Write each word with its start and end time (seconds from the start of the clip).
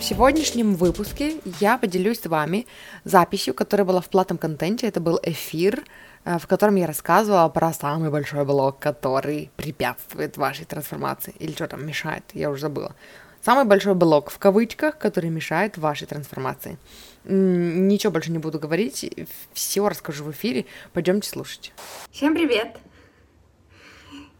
В 0.00 0.02
сегодняшнем 0.02 0.76
выпуске 0.76 1.42
я 1.60 1.76
поделюсь 1.76 2.20
с 2.20 2.26
вами 2.26 2.66
записью, 3.04 3.52
которая 3.52 3.84
была 3.84 4.00
в 4.00 4.08
платном 4.08 4.38
контенте. 4.38 4.86
Это 4.86 4.98
был 4.98 5.20
эфир, 5.22 5.84
э, 6.24 6.38
в 6.38 6.46
котором 6.46 6.76
я 6.76 6.86
рассказывала 6.86 7.46
про 7.50 7.70
самый 7.74 8.10
большой 8.10 8.46
блок, 8.46 8.78
который 8.78 9.50
препятствует 9.56 10.38
вашей 10.38 10.64
трансформации. 10.64 11.34
Или 11.38 11.52
что 11.52 11.68
там 11.68 11.86
мешает, 11.86 12.24
я 12.32 12.48
уже 12.50 12.62
забыла. 12.62 12.96
Самый 13.42 13.66
большой 13.66 13.94
блок, 13.94 14.30
в 14.30 14.38
кавычках, 14.38 14.96
который 14.96 15.28
мешает 15.28 15.76
вашей 15.76 16.06
трансформации. 16.06 16.78
Ничего 17.24 18.10
больше 18.10 18.32
не 18.32 18.38
буду 18.38 18.58
говорить, 18.58 19.04
все 19.52 19.86
расскажу 19.86 20.24
в 20.24 20.30
эфире. 20.30 20.64
Пойдемте 20.94 21.28
слушать. 21.28 21.74
Всем 22.10 22.34
привет! 22.34 22.78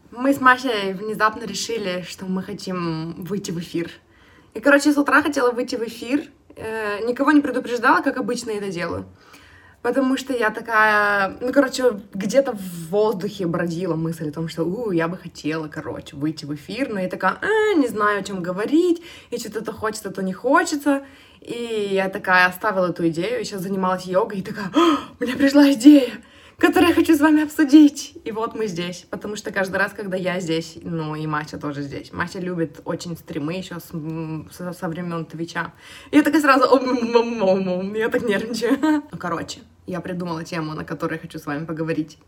Мы 0.09 0.33
с 0.33 0.41
Машей 0.41 0.93
внезапно 0.93 1.43
решили, 1.43 2.03
что 2.09 2.25
мы 2.25 2.41
хотим 2.41 3.23
выйти 3.23 3.51
в 3.51 3.59
эфир— 3.59 3.91
и, 4.53 4.59
короче, 4.59 4.91
с 4.91 4.97
утра 4.97 5.21
хотела 5.21 5.51
выйти 5.51 5.75
в 5.75 5.83
эфир, 5.83 6.25
э, 6.55 7.05
никого 7.05 7.31
не 7.31 7.41
предупреждала, 7.41 8.01
как 8.01 8.17
обычно 8.17 8.51
это 8.51 8.69
делаю. 8.69 9.05
Потому 9.81 10.15
что 10.15 10.31
я 10.31 10.51
такая, 10.51 11.37
ну, 11.41 11.51
короче, 11.51 11.99
где-то 12.13 12.51
в 12.51 12.89
воздухе 12.89 13.47
бродила 13.47 13.95
мысль 13.95 14.29
о 14.29 14.31
том, 14.31 14.47
что, 14.47 14.63
у, 14.63 14.91
я 14.91 15.07
бы 15.07 15.17
хотела, 15.17 15.67
короче, 15.67 16.15
выйти 16.15 16.45
в 16.45 16.53
эфир, 16.53 16.89
но 16.89 16.99
я 16.99 17.09
такая, 17.09 17.39
а, 17.41 17.73
не 17.75 17.87
знаю, 17.87 18.19
о 18.19 18.23
чем 18.23 18.43
говорить, 18.43 19.01
и 19.31 19.39
что-то 19.39 19.63
то 19.65 19.73
хочется, 19.73 20.11
то 20.11 20.21
не 20.21 20.33
хочется. 20.33 21.03
И 21.39 21.89
я 21.91 22.09
такая 22.09 22.45
оставила 22.45 22.91
эту 22.91 23.07
идею, 23.09 23.43
сейчас 23.43 23.61
занималась 23.61 24.05
йогой, 24.05 24.39
и 24.39 24.43
такая, 24.43 24.69
«А, 24.75 24.99
у 25.19 25.23
меня 25.23 25.35
пришла 25.35 25.71
идея, 25.71 26.11
который 26.61 26.89
я 26.89 26.95
хочу 26.95 27.15
с 27.15 27.19
вами 27.19 27.43
обсудить. 27.43 28.17
И 28.23 28.31
вот 28.31 28.53
мы 28.53 28.67
здесь, 28.67 29.07
потому 29.09 29.35
что 29.35 29.51
каждый 29.51 29.77
раз, 29.77 29.93
когда 29.93 30.15
я 30.15 30.39
здесь, 30.39 30.77
ну 30.83 31.15
и 31.15 31.25
Мася 31.25 31.57
тоже 31.57 31.81
здесь. 31.81 32.13
Мася 32.13 32.39
любит 32.39 32.81
очень 32.85 33.17
стримы 33.17 33.53
еще 33.53 33.79
с, 33.79 33.91
со, 34.55 34.71
со 34.71 34.87
времен 34.87 35.25
Твича. 35.25 35.73
Я 36.11 36.21
такая 36.21 36.39
сразу, 36.39 36.65
я 37.95 38.09
так 38.09 38.21
нервничаю. 38.21 39.03
Короче, 39.19 39.61
я 39.87 40.01
придумала 40.01 40.43
тему, 40.43 40.73
на 40.75 40.85
которой 40.85 41.13
я 41.15 41.19
хочу 41.19 41.39
с 41.39 41.47
вами 41.47 41.65
поговорить. 41.65 42.19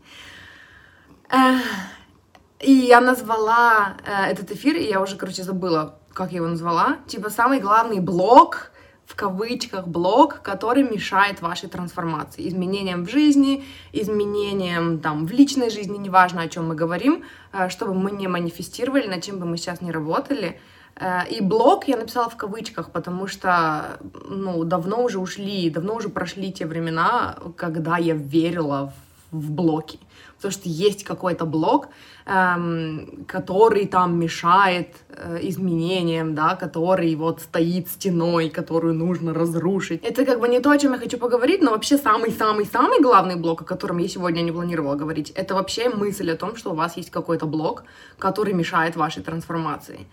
И 2.60 2.72
я 2.72 3.00
назвала 3.00 3.96
э, 4.04 4.32
этот 4.32 4.50
эфир, 4.50 4.76
и 4.76 4.84
я 4.84 5.00
уже, 5.00 5.16
короче, 5.16 5.42
забыла, 5.42 5.98
как 6.12 6.32
я 6.32 6.36
его 6.36 6.46
назвала. 6.46 6.98
Типа 7.06 7.28
самый 7.28 7.60
главный 7.60 8.00
блок 8.00 8.70
в 9.06 9.14
кавычках 9.16 9.86
блок, 9.86 10.40
который 10.42 10.82
мешает 10.82 11.42
вашей 11.42 11.68
трансформации, 11.68 12.48
изменениям 12.48 13.04
в 13.04 13.10
жизни, 13.10 13.64
изменениям 13.92 14.98
там 14.98 15.26
в 15.26 15.32
личной 15.32 15.70
жизни, 15.70 15.98
неважно, 15.98 16.42
о 16.42 16.48
чем 16.48 16.68
мы 16.68 16.74
говорим, 16.74 17.24
э, 17.52 17.68
чтобы 17.68 17.94
мы 17.94 18.10
не 18.10 18.28
манифестировали, 18.28 19.06
над 19.06 19.22
чем 19.22 19.38
бы 19.38 19.46
мы 19.46 19.56
сейчас 19.56 19.80
не 19.80 19.92
работали. 19.92 20.60
Э, 20.96 21.28
и 21.28 21.40
блок 21.42 21.86
я 21.86 21.96
написала 21.96 22.30
в 22.30 22.36
кавычках, 22.36 22.90
потому 22.90 23.26
что, 23.26 23.98
ну, 24.28 24.64
давно 24.64 25.04
уже 25.04 25.18
ушли, 25.18 25.70
давно 25.70 25.96
уже 25.96 26.08
прошли 26.08 26.52
те 26.52 26.66
времена, 26.66 27.36
когда 27.56 27.98
я 27.98 28.14
верила 28.14 28.92
в, 29.30 29.38
в 29.38 29.50
блоки 29.50 29.98
потому 30.44 30.60
что 30.60 30.68
есть 30.68 31.04
какой-то 31.04 31.46
блок, 31.46 31.88
эм, 32.26 33.24
который 33.26 33.86
там 33.86 34.18
мешает 34.18 34.88
э, 35.08 35.38
изменениям, 35.48 36.34
да, 36.34 36.54
который 36.54 37.14
вот 37.14 37.40
стоит 37.40 37.88
стеной, 37.88 38.50
которую 38.50 38.94
нужно 38.94 39.32
разрушить. 39.32 40.04
Это 40.04 40.26
как 40.26 40.40
бы 40.40 40.48
не 40.48 40.60
то, 40.60 40.70
о 40.70 40.78
чем 40.78 40.92
я 40.92 40.98
хочу 40.98 41.16
поговорить, 41.16 41.62
но 41.62 41.70
вообще 41.70 41.96
самый-самый-самый 41.96 43.00
главный 43.00 43.36
блок, 43.36 43.62
о 43.62 43.64
котором 43.64 43.98
я 43.98 44.08
сегодня 44.08 44.42
не 44.42 44.52
планировала 44.52 44.96
говорить, 44.96 45.30
это 45.30 45.54
вообще 45.54 45.88
мысль 45.88 46.30
о 46.30 46.36
том, 46.36 46.56
что 46.56 46.72
у 46.72 46.74
вас 46.74 46.98
есть 46.98 47.10
какой-то 47.10 47.46
блок, 47.46 47.84
который 48.18 48.52
мешает 48.52 48.96
вашей 48.96 49.22
трансформации. 49.22 50.06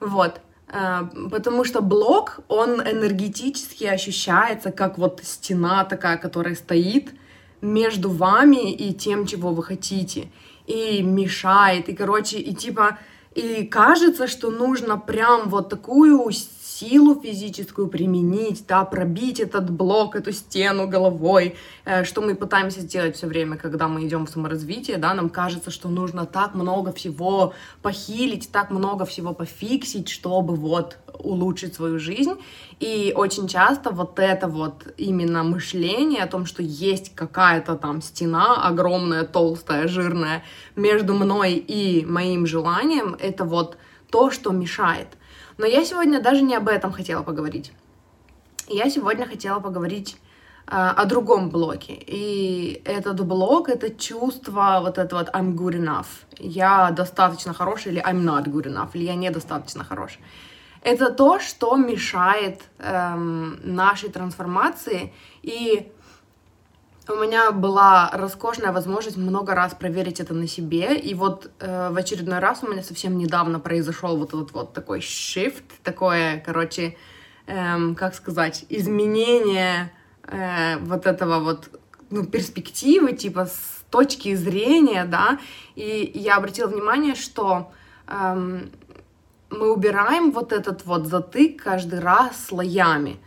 Вот. 0.00 0.40
Э, 0.68 1.02
потому 1.30 1.64
что 1.64 1.82
блок, 1.82 2.40
он 2.48 2.80
энергетически 2.80 3.84
ощущается 3.84 4.72
как 4.72 4.96
вот 4.96 5.20
стена 5.22 5.84
такая, 5.84 6.16
которая 6.16 6.54
стоит, 6.54 7.12
между 7.60 8.10
вами 8.10 8.72
и 8.72 8.92
тем, 8.92 9.26
чего 9.26 9.50
вы 9.50 9.62
хотите, 9.62 10.28
и 10.66 11.02
мешает, 11.02 11.88
и, 11.88 11.94
короче, 11.94 12.38
и 12.38 12.54
типа, 12.54 12.98
и 13.34 13.64
кажется, 13.64 14.26
что 14.26 14.50
нужно 14.50 14.98
прям 14.98 15.48
вот 15.48 15.68
такую 15.68 16.18
силу 16.78 17.20
физическую 17.20 17.88
применить, 17.88 18.64
да, 18.66 18.84
пробить 18.84 19.40
этот 19.40 19.70
блок, 19.70 20.16
эту 20.16 20.32
стену 20.32 20.88
головой, 20.88 21.54
э, 21.84 22.04
что 22.04 22.20
мы 22.20 22.34
пытаемся 22.34 22.80
сделать 22.80 23.16
все 23.16 23.26
время, 23.26 23.56
когда 23.56 23.88
мы 23.88 24.06
идем 24.06 24.26
в 24.26 24.30
саморазвитие, 24.30 24.96
да, 24.96 25.14
нам 25.14 25.28
кажется, 25.28 25.70
что 25.70 25.88
нужно 25.88 26.26
так 26.26 26.54
много 26.54 26.92
всего 26.92 27.52
похилить, 27.82 28.50
так 28.50 28.70
много 28.70 29.04
всего 29.04 29.34
пофиксить, 29.34 30.08
чтобы 30.08 30.56
вот 30.56 30.98
улучшить 31.18 31.74
свою 31.74 31.98
жизнь. 31.98 32.34
И 32.80 33.12
очень 33.16 33.46
часто 33.46 33.90
вот 33.90 34.18
это 34.18 34.48
вот 34.48 34.94
именно 34.96 35.44
мышление 35.44 36.24
о 36.24 36.26
том, 36.26 36.44
что 36.46 36.62
есть 36.62 37.14
какая-то 37.14 37.76
там 37.76 38.02
стена 38.02 38.66
огромная, 38.66 39.24
толстая, 39.24 39.86
жирная 39.88 40.42
между 40.76 41.14
мной 41.14 41.54
и 41.54 42.04
моим 42.04 42.46
желанием, 42.46 43.16
это 43.20 43.44
вот 43.44 43.76
то, 44.10 44.30
что 44.30 44.50
мешает. 44.50 45.08
Но 45.58 45.66
я 45.66 45.84
сегодня 45.84 46.20
даже 46.20 46.42
не 46.42 46.54
об 46.54 46.68
этом 46.68 46.92
хотела 46.92 47.22
поговорить. 47.22 47.72
Я 48.68 48.90
сегодня 48.90 49.26
хотела 49.26 49.60
поговорить 49.60 50.16
э, 50.66 50.70
о 50.70 51.04
другом 51.04 51.50
блоке. 51.50 51.94
И 51.94 52.82
этот 52.84 53.24
блок— 53.24 53.68
это 53.70 53.90
чувство 53.90 54.80
вот 54.82 54.98
это 54.98 55.16
вот 55.16 55.28
I'm 55.34 55.54
good 55.54 55.74
enough. 55.74 56.06
Я 56.38 56.90
достаточно 56.90 57.52
хороший 57.52 57.92
или 57.92 58.02
I'm 58.02 58.22
not 58.22 58.44
good 58.44 58.66
enough, 58.66 58.90
или 58.94 59.04
я 59.04 59.14
недостаточно 59.14 59.84
хорош. 59.84 60.18
Это 60.82 61.10
то, 61.10 61.40
что 61.40 61.76
мешает 61.76 62.62
эм, 62.78 63.58
нашей 63.62 64.10
трансформации. 64.10 65.14
И 65.42 65.90
у 67.08 67.14
меня 67.16 67.50
была 67.50 68.10
роскошная 68.12 68.72
возможность 68.72 69.16
много 69.16 69.54
раз 69.54 69.74
проверить 69.74 70.20
это 70.20 70.34
на 70.34 70.46
себе, 70.46 70.96
и 70.96 71.14
вот 71.14 71.50
э, 71.60 71.90
в 71.90 71.96
очередной 71.96 72.38
раз 72.38 72.62
у 72.62 72.70
меня 72.70 72.82
совсем 72.82 73.18
недавно 73.18 73.60
произошел 73.60 74.16
вот 74.16 74.28
этот 74.28 74.52
вот 74.52 74.72
такой 74.72 75.00
shift, 75.00 75.64
такое, 75.82 76.42
короче, 76.44 76.96
эм, 77.46 77.94
как 77.94 78.14
сказать, 78.14 78.64
изменение 78.70 79.92
э, 80.22 80.78
вот 80.78 81.06
этого 81.06 81.40
вот 81.40 81.68
ну, 82.10 82.24
перспективы, 82.24 83.12
типа 83.12 83.46
с 83.46 83.84
точки 83.90 84.34
зрения, 84.34 85.04
да, 85.04 85.38
и 85.74 86.10
я 86.14 86.36
обратила 86.36 86.68
внимание, 86.68 87.14
что 87.14 87.70
эм, 88.06 88.70
мы 89.50 89.72
убираем 89.72 90.32
вот 90.32 90.52
этот 90.52 90.84
вот 90.86 91.06
затык 91.06 91.62
каждый 91.62 92.00
раз 92.00 92.46
слоями. 92.46 93.18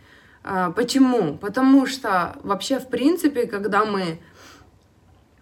А, 0.50 0.70
почему? 0.70 1.36
Потому 1.36 1.84
что 1.84 2.36
вообще, 2.42 2.78
в 2.78 2.88
принципе, 2.88 3.46
когда 3.46 3.84
мы 3.84 4.18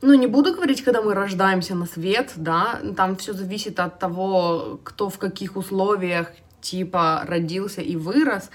ну, 0.03 0.15
не 0.15 0.27
буду 0.27 0.53
говорить, 0.53 0.83
когда 0.83 1.01
мы 1.01 1.15
рождаемся 1.15 1.77
на 1.77 1.87
свет, 1.87 2.33
да, 2.35 2.81
там 2.97 3.15
все 3.17 3.33
зависит 3.33 3.79
от 3.79 4.01
того, 4.01 4.81
кто 4.83 5.09
в 5.09 5.19
каких 5.19 5.57
условиях, 5.57 6.33
типа, 6.61 7.25
родился 7.29 7.83
и 7.83 7.95
вырос, 7.95 8.51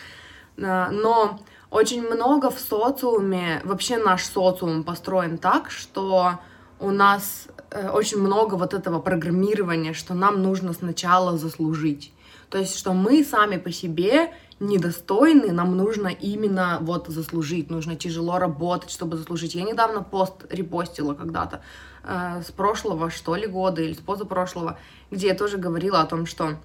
а, 0.61 0.89
но 0.91 1.39
очень 1.69 2.05
много 2.05 2.51
в 2.51 2.59
социуме, 2.59 3.61
вообще 3.63 3.97
наш 3.97 4.25
социум 4.25 4.83
построен 4.83 5.37
так, 5.37 5.71
что 5.71 6.39
у 6.81 6.91
нас 6.91 7.47
э, 7.69 7.89
очень 7.89 8.17
много 8.17 8.55
вот 8.55 8.73
этого 8.73 8.99
программирования, 8.99 9.93
что 9.93 10.13
нам 10.15 10.41
нужно 10.41 10.73
сначала 10.73 11.37
заслужить. 11.37 12.11
То 12.51 12.57
есть, 12.57 12.77
что 12.77 12.93
мы 12.93 13.23
сами 13.23 13.55
по 13.55 13.71
себе 13.71 14.33
недостойны, 14.59 15.53
нам 15.53 15.77
нужно 15.77 16.09
именно 16.09 16.79
вот 16.81 17.07
заслужить, 17.07 17.69
нужно 17.69 17.95
тяжело 17.95 18.37
работать, 18.39 18.91
чтобы 18.91 19.15
заслужить. 19.15 19.55
Я 19.55 19.63
недавно 19.63 20.03
пост 20.03 20.45
репостила 20.49 21.13
когда-то 21.13 21.61
э, 22.03 22.41
с 22.45 22.51
прошлого, 22.51 23.09
что 23.09 23.35
ли, 23.35 23.47
года 23.47 23.81
или 23.81 23.93
с 23.93 23.99
позапрошлого, 23.99 24.77
где 25.09 25.27
я 25.27 25.33
тоже 25.33 25.57
говорила 25.57 26.01
о 26.01 26.05
том, 26.05 26.25
что 26.25 26.57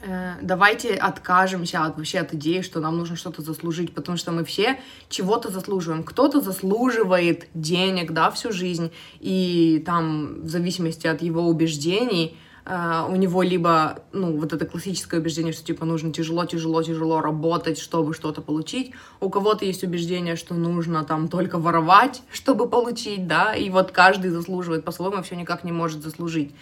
э, 0.00 0.36
давайте 0.40 0.94
откажемся 0.94 1.84
от 1.84 1.98
вообще 1.98 2.20
от 2.20 2.32
идеи, 2.32 2.62
что 2.62 2.80
нам 2.80 2.96
нужно 2.96 3.16
что-то 3.16 3.42
заслужить, 3.42 3.94
потому 3.94 4.16
что 4.16 4.32
мы 4.32 4.46
все 4.46 4.80
чего-то 5.10 5.50
заслуживаем. 5.50 6.02
Кто-то 6.04 6.40
заслуживает 6.40 7.48
денег, 7.52 8.12
да, 8.12 8.30
всю 8.30 8.50
жизнь, 8.50 8.90
и 9.20 9.82
там 9.84 10.40
в 10.40 10.48
зависимости 10.48 11.06
от 11.06 11.20
его 11.20 11.42
убеждений 11.42 12.38
Uh, 12.66 13.12
у 13.12 13.16
него 13.16 13.42
либо, 13.42 13.98
ну, 14.12 14.38
вот 14.38 14.54
это 14.54 14.64
классическое 14.64 15.20
убеждение, 15.20 15.52
что, 15.52 15.62
типа, 15.62 15.84
нужно 15.84 16.14
тяжело, 16.14 16.46
тяжело, 16.46 16.82
тяжело 16.82 17.20
работать, 17.20 17.78
чтобы 17.78 18.14
что-то 18.14 18.40
получить. 18.40 18.92
У 19.20 19.28
кого-то 19.28 19.66
есть 19.66 19.84
убеждение, 19.84 20.34
что 20.34 20.54
нужно 20.54 21.04
там 21.04 21.28
только 21.28 21.58
воровать, 21.58 22.22
чтобы 22.32 22.66
получить, 22.66 23.26
да, 23.26 23.54
и 23.54 23.68
вот 23.68 23.92
каждый 23.92 24.30
заслуживает 24.30 24.82
по-своему, 24.82 25.22
все 25.22 25.36
никак 25.36 25.64
не 25.64 25.72
может 25.72 26.02
заслужить. 26.02 26.54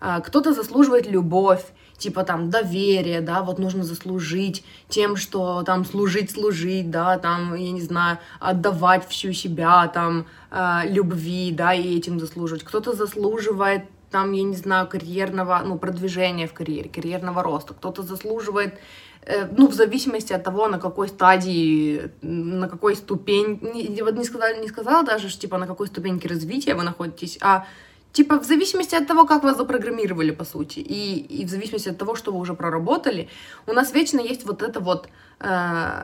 Uh, 0.00 0.22
кто-то 0.22 0.52
заслуживает 0.52 1.10
любовь, 1.10 1.64
типа 1.98 2.22
там 2.22 2.50
доверие, 2.50 3.20
да, 3.20 3.42
вот 3.42 3.58
нужно 3.58 3.82
заслужить 3.82 4.64
тем, 4.88 5.16
что 5.16 5.64
там 5.64 5.84
служить, 5.84 6.30
служить, 6.30 6.90
да, 6.90 7.18
там, 7.18 7.54
я 7.54 7.72
не 7.72 7.82
знаю, 7.82 8.18
отдавать 8.40 9.08
всю 9.08 9.32
себя, 9.32 9.88
там, 9.88 10.26
э, 10.50 10.82
любви, 10.88 11.50
да, 11.52 11.74
и 11.74 11.98
этим 11.98 12.20
заслуживать. 12.20 12.62
Кто-то 12.62 12.92
заслуживает 12.92 13.82
там, 14.10 14.32
я 14.32 14.42
не 14.42 14.56
знаю, 14.56 14.86
карьерного, 14.88 15.62
ну, 15.64 15.78
продвижения 15.78 16.46
в 16.46 16.52
карьере, 16.52 16.88
карьерного 16.88 17.42
роста. 17.42 17.74
Кто-то 17.74 18.02
заслуживает 18.02 18.74
э, 19.22 19.46
ну, 19.56 19.66
в 19.66 19.74
зависимости 19.74 20.32
от 20.32 20.44
того, 20.44 20.68
на 20.68 20.78
какой 20.78 21.08
стадии, 21.08 22.10
на 22.22 22.68
какой 22.68 22.96
ступень, 22.96 23.58
не, 23.74 24.02
вот 24.02 24.16
не 24.16 24.24
сказала, 24.24 24.60
не 24.60 24.68
сказала 24.68 25.04
даже, 25.04 25.28
что, 25.28 25.40
типа, 25.40 25.58
на 25.58 25.66
какой 25.66 25.86
ступеньке 25.86 26.28
развития 26.28 26.74
вы 26.74 26.84
находитесь, 26.84 27.38
а 27.40 27.66
Типа 28.12 28.40
в 28.40 28.44
зависимости 28.44 28.96
от 28.96 29.06
того, 29.06 29.26
как 29.26 29.44
вас 29.44 29.56
запрограммировали, 29.56 30.30
по 30.32 30.44
сути, 30.44 30.80
и, 30.80 31.20
и 31.40 31.44
в 31.44 31.50
зависимости 31.50 31.90
от 31.90 31.98
того, 31.98 32.16
что 32.16 32.32
вы 32.32 32.38
уже 32.38 32.54
проработали, 32.54 33.28
у 33.66 33.72
нас 33.72 33.92
вечно 33.92 34.18
есть 34.20 34.46
вот 34.46 34.62
это 34.62 34.80
вот, 34.80 35.08
э, 35.40 36.02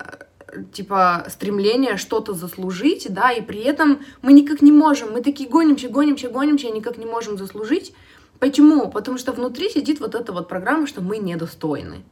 типа, 0.73 1.27
стремление 1.29 1.97
что-то 1.97 2.35
заслужить, 2.35 3.06
да, 3.11 3.33
и 3.33 3.41
при 3.41 3.61
этом 3.61 4.01
мы 4.23 4.33
никак 4.33 4.62
не 4.62 4.73
можем, 4.73 5.12
мы 5.12 5.23
такие 5.23 5.49
гонимся, 5.49 5.89
гонимся, 5.89 6.29
гонимся, 6.29 6.69
и 6.69 6.73
никак 6.73 6.99
не 6.99 7.06
можем 7.06 7.39
заслужить. 7.39 7.95
Почему? 8.39 8.91
Потому 8.91 9.19
что 9.19 9.33
внутри 9.33 9.71
сидит 9.71 10.01
вот 10.01 10.15
эта 10.15 10.33
вот 10.33 10.49
программа, 10.49 10.87
что 10.87 11.01
мы 11.01 11.19
недостойны. 11.19 12.05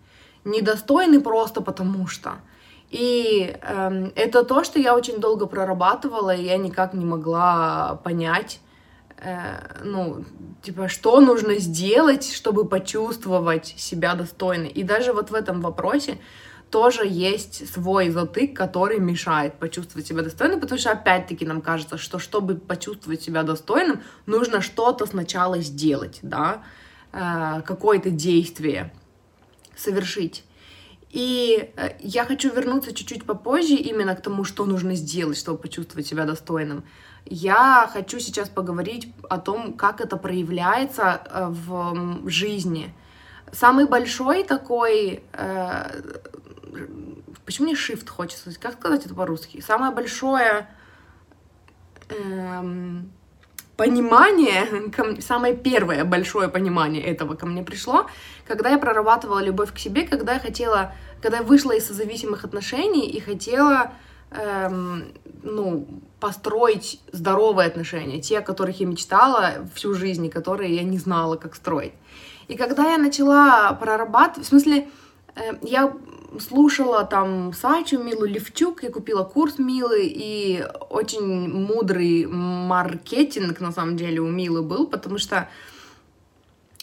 Недостойны 0.44 1.20
просто 1.20 1.60
потому 1.60 2.06
что. 2.06 2.36
И 2.90 3.56
э, 3.60 4.10
это 4.16 4.44
то, 4.44 4.64
что 4.64 4.78
я 4.78 4.94
очень 4.94 5.18
долго 5.18 5.46
прорабатывала, 5.46 6.34
и 6.34 6.44
я 6.44 6.56
никак 6.58 6.94
не 6.94 7.04
могла 7.04 8.00
понять, 8.04 8.60
Э, 9.24 9.58
ну, 9.84 10.24
типа, 10.62 10.88
что 10.88 11.20
нужно 11.20 11.58
сделать, 11.58 12.32
чтобы 12.32 12.64
почувствовать 12.64 13.74
себя 13.76 14.14
достойной. 14.14 14.68
И 14.68 14.82
даже 14.82 15.12
вот 15.12 15.30
в 15.30 15.34
этом 15.34 15.60
вопросе 15.60 16.18
тоже 16.72 17.06
есть 17.06 17.70
свой 17.70 18.08
затык, 18.08 18.56
который 18.56 18.98
мешает 18.98 19.58
почувствовать 19.58 20.06
себя 20.06 20.22
достойным, 20.22 20.58
потому 20.58 20.80
что 20.80 20.90
опять-таки 20.90 21.44
нам 21.44 21.60
кажется, 21.60 21.98
что 21.98 22.18
чтобы 22.18 22.54
почувствовать 22.54 23.22
себя 23.22 23.42
достойным, 23.42 24.00
нужно 24.24 24.62
что-то 24.62 25.04
сначала 25.04 25.58
сделать, 25.58 26.18
да, 26.22 26.62
э, 27.12 27.60
какое-то 27.66 28.08
действие 28.10 28.90
совершить. 29.76 30.44
И 31.10 31.70
э, 31.76 31.90
я 32.00 32.24
хочу 32.24 32.50
вернуться 32.50 32.94
чуть-чуть 32.94 33.26
попозже 33.26 33.74
именно 33.74 34.16
к 34.16 34.22
тому, 34.22 34.44
что 34.44 34.64
нужно 34.64 34.94
сделать, 34.94 35.36
чтобы 35.36 35.58
почувствовать 35.58 36.06
себя 36.06 36.24
достойным. 36.24 36.84
Я 37.26 37.86
хочу 37.92 38.18
сейчас 38.18 38.48
поговорить 38.48 39.12
о 39.28 39.36
том, 39.36 39.74
как 39.74 40.00
это 40.00 40.16
проявляется 40.16 41.20
э, 41.26 41.46
в 41.50 42.28
жизни. 42.30 42.94
Самый 43.52 43.86
большой 43.86 44.42
такой... 44.42 45.22
Почему 47.44 47.68
мне 47.68 47.74
shift 47.74 48.08
хочется? 48.08 48.50
Как 48.58 48.74
сказать 48.74 49.06
это 49.06 49.14
по-русски? 49.14 49.60
Самое 49.60 49.92
большое... 49.92 50.68
Эм, 52.08 53.10
понимание, 53.76 55.20
самое 55.20 55.56
первое 55.56 56.04
большое 56.04 56.48
понимание 56.48 57.02
этого 57.02 57.34
ко 57.34 57.46
мне 57.46 57.62
пришло, 57.62 58.06
когда 58.46 58.70
я 58.70 58.78
прорабатывала 58.78 59.42
любовь 59.42 59.72
к 59.72 59.78
себе, 59.78 60.06
когда 60.06 60.34
я 60.34 60.40
хотела, 60.40 60.94
когда 61.20 61.38
я 61.38 61.42
вышла 61.42 61.72
из 61.72 61.86
созависимых 61.86 62.44
отношений 62.44 63.08
и 63.08 63.18
хотела, 63.20 63.92
эм, 64.30 65.12
ну, 65.42 65.86
построить 66.20 67.00
здоровые 67.12 67.66
отношения, 67.66 68.20
те, 68.20 68.38
о 68.38 68.42
которых 68.42 68.78
я 68.78 68.86
мечтала 68.86 69.68
всю 69.74 69.94
жизнь, 69.94 70.26
и 70.26 70.30
которые 70.30 70.76
я 70.76 70.84
не 70.84 70.98
знала, 70.98 71.36
как 71.36 71.54
строить. 71.54 71.92
И 72.48 72.56
когда 72.56 72.92
я 72.92 72.98
начала 72.98 73.72
прорабатывать, 73.72 74.46
в 74.46 74.48
смысле, 74.50 74.88
э, 75.34 75.54
я 75.62 75.92
слушала 76.40 77.04
там 77.04 77.52
Сачу, 77.52 77.98
Милу 78.02 78.24
Левчук, 78.24 78.82
я 78.82 78.90
купила 78.90 79.24
курс 79.24 79.58
Милы, 79.58 80.02
и 80.04 80.64
очень 80.90 81.48
мудрый 81.48 82.26
маркетинг, 82.26 83.60
на 83.60 83.72
самом 83.72 83.96
деле, 83.96 84.20
у 84.20 84.28
Милы 84.28 84.62
был, 84.62 84.86
потому 84.86 85.18
что 85.18 85.48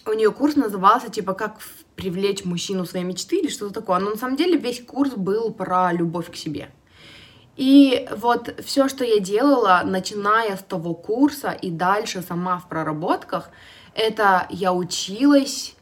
у 0.06 0.13
нее 0.13 0.31
курс 0.31 0.56
назывался, 0.56 1.10
типа, 1.10 1.34
как 1.34 1.60
привлечь 1.96 2.46
мужчину 2.46 2.86
своей 2.86 3.06
мечты 3.06 3.40
или 3.40 3.50
что-то 3.50 3.74
такое. 3.74 4.00
Но 4.00 4.12
на 4.12 4.18
самом 4.18 4.36
деле 4.36 4.57
весь 4.57 4.81
курс 4.81 5.12
был 5.13 5.51
про 5.54 5.92
любовь 5.92 6.31
к 6.31 6.36
себе. 6.36 6.69
И 7.57 8.07
вот 8.16 8.56
все, 8.63 8.88
что 8.88 9.04
я 9.04 9.19
делала, 9.19 9.81
начиная 9.84 10.56
с 10.56 10.63
того 10.63 10.94
курса 10.94 11.51
и 11.51 11.69
дальше 11.69 12.22
сама 12.22 12.57
в 12.57 12.69
проработках, 12.69 13.50
это 13.94 14.48
я 14.50 14.72
училась 14.72 15.75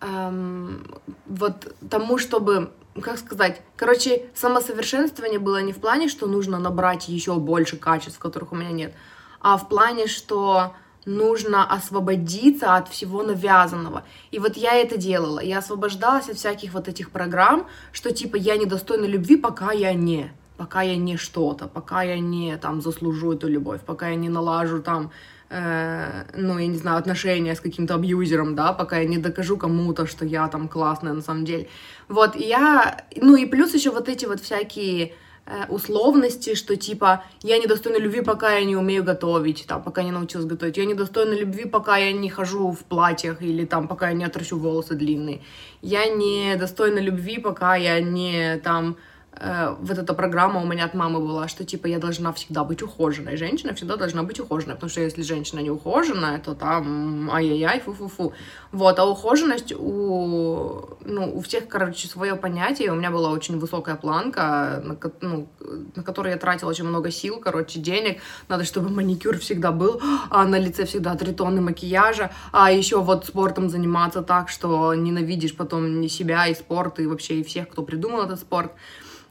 эм, 0.00 0.86
вот 1.26 1.76
тому, 1.90 2.16
чтобы, 2.16 2.72
как 3.00 3.18
сказать, 3.18 3.60
короче, 3.76 4.26
самосовершенствование 4.34 5.38
было 5.38 5.60
не 5.62 5.72
в 5.72 5.78
плане, 5.78 6.08
что 6.08 6.26
нужно 6.26 6.58
набрать 6.58 7.08
еще 7.08 7.34
больше 7.34 7.76
качеств, 7.76 8.18
которых 8.18 8.52
у 8.52 8.56
меня 8.56 8.70
нет, 8.70 8.94
а 9.40 9.56
в 9.56 9.68
плане, 9.68 10.06
что 10.06 10.74
нужно 11.04 11.66
освободиться 11.70 12.76
от 12.76 12.88
всего 12.88 13.22
навязанного. 13.22 14.04
И 14.30 14.38
вот 14.38 14.56
я 14.56 14.74
это 14.74 14.96
делала. 14.96 15.40
Я 15.40 15.58
освобождалась 15.58 16.30
от 16.30 16.36
всяких 16.36 16.72
вот 16.72 16.88
этих 16.88 17.10
программ, 17.10 17.66
что 17.92 18.10
типа 18.10 18.36
я 18.36 18.56
недостойна 18.56 19.04
любви, 19.04 19.36
пока 19.36 19.72
я 19.72 19.92
не 19.92 20.32
пока 20.56 20.82
я 20.82 20.96
не 20.96 21.16
что-то, 21.16 21.66
пока 21.66 22.02
я 22.02 22.18
не 22.18 22.56
там 22.58 22.80
заслужу 22.80 23.32
эту 23.32 23.48
любовь, 23.48 23.80
пока 23.84 24.10
я 24.10 24.14
не 24.14 24.28
налажу 24.28 24.80
там, 24.80 25.10
э, 25.54 26.24
ну, 26.36 26.58
я 26.58 26.66
не 26.66 26.76
знаю, 26.76 26.98
отношения 26.98 27.54
с 27.54 27.60
каким-то 27.60 27.94
абьюзером, 27.94 28.54
да, 28.54 28.72
пока 28.72 28.98
я 28.98 29.04
не 29.04 29.18
докажу 29.18 29.56
кому-то, 29.56 30.06
что 30.06 30.24
я 30.24 30.48
там 30.48 30.68
классная 30.68 31.12
на 31.12 31.22
самом 31.22 31.44
деле. 31.44 31.68
Вот, 32.08 32.36
я, 32.36 33.04
ну, 33.16 33.36
и 33.36 33.46
плюс 33.46 33.74
еще 33.74 33.90
вот 33.90 34.08
эти 34.08 34.26
вот 34.26 34.40
всякие 34.40 35.12
э, 35.46 35.66
условности, 35.68 36.54
что 36.54 36.76
типа 36.76 37.22
я 37.42 37.58
недостойна 37.58 37.98
любви, 37.98 38.20
пока 38.20 38.56
я 38.56 38.64
не 38.64 38.76
умею 38.76 39.04
готовить, 39.04 39.64
там, 39.68 39.82
пока 39.82 40.02
не 40.02 40.10
научилась 40.10 40.46
готовить, 40.46 40.76
я 40.76 40.86
недостойна 40.86 41.34
любви, 41.34 41.66
пока 41.66 41.98
я 41.98 42.12
не 42.12 42.30
хожу 42.30 42.72
в 42.72 42.84
платьях 42.84 43.40
или 43.42 43.64
там, 43.64 43.86
пока 43.86 44.08
я 44.08 44.14
не 44.14 44.24
отращу 44.24 44.58
волосы 44.58 44.94
длинные, 44.94 45.40
я 45.82 46.06
недостойна 46.06 46.98
любви, 46.98 47.38
пока 47.38 47.76
я 47.76 48.00
не 48.00 48.56
там 48.64 48.96
э, 49.36 49.74
вот 49.80 49.98
эта 49.98 50.14
программа 50.14 50.60
у 50.60 50.66
меня 50.66 50.84
от 50.84 50.94
мамы 50.94 51.20
была, 51.20 51.48
что 51.48 51.64
типа 51.64 51.86
я 51.86 51.98
должна 51.98 52.32
всегда 52.32 52.64
быть 52.64 52.82
ухоженной. 52.82 53.36
Женщина 53.36 53.74
всегда 53.74 53.96
должна 53.96 54.22
быть 54.22 54.40
ухоженной, 54.40 54.74
потому 54.74 54.90
что 54.90 55.00
если 55.00 55.22
женщина 55.22 55.60
не 55.60 55.70
ухоженная, 55.70 56.38
то 56.38 56.54
там 56.54 57.30
ай-яй-яй, 57.30 57.80
фу-фу-фу. 57.80 58.32
Вот, 58.72 58.98
а 58.98 59.06
ухоженность 59.06 59.72
у, 59.72 60.96
ну, 61.04 61.36
у 61.36 61.40
всех, 61.40 61.68
короче, 61.68 62.08
свое 62.08 62.34
понятие. 62.34 62.92
У 62.92 62.96
меня 62.96 63.10
была 63.10 63.30
очень 63.30 63.58
высокая 63.58 63.96
планка, 63.96 64.82
на, 64.84 64.96
ну, 65.20 65.48
на 65.94 66.02
которой 66.02 66.32
я 66.32 66.38
тратила 66.38 66.70
очень 66.70 66.84
много 66.84 67.10
сил, 67.10 67.40
короче, 67.40 67.80
денег. 67.80 68.20
Надо, 68.48 68.64
чтобы 68.64 68.88
маникюр 68.90 69.38
всегда 69.38 69.72
был, 69.72 70.00
а 70.30 70.44
на 70.44 70.58
лице 70.58 70.84
всегда 70.84 71.14
три 71.14 71.32
тонны 71.32 71.60
макияжа, 71.60 72.30
а 72.52 72.70
еще 72.70 73.00
вот 73.00 73.26
спортом 73.26 73.68
заниматься 73.68 74.22
так, 74.22 74.48
что 74.48 74.94
ненавидишь 74.94 75.56
потом 75.56 76.00
не 76.00 76.08
себя 76.08 76.46
и 76.46 76.54
спорт, 76.54 76.98
и 77.00 77.06
вообще 77.06 77.40
и 77.40 77.44
всех, 77.44 77.68
кто 77.68 77.82
придумал 77.82 78.22
этот 78.22 78.40
спорт. 78.40 78.72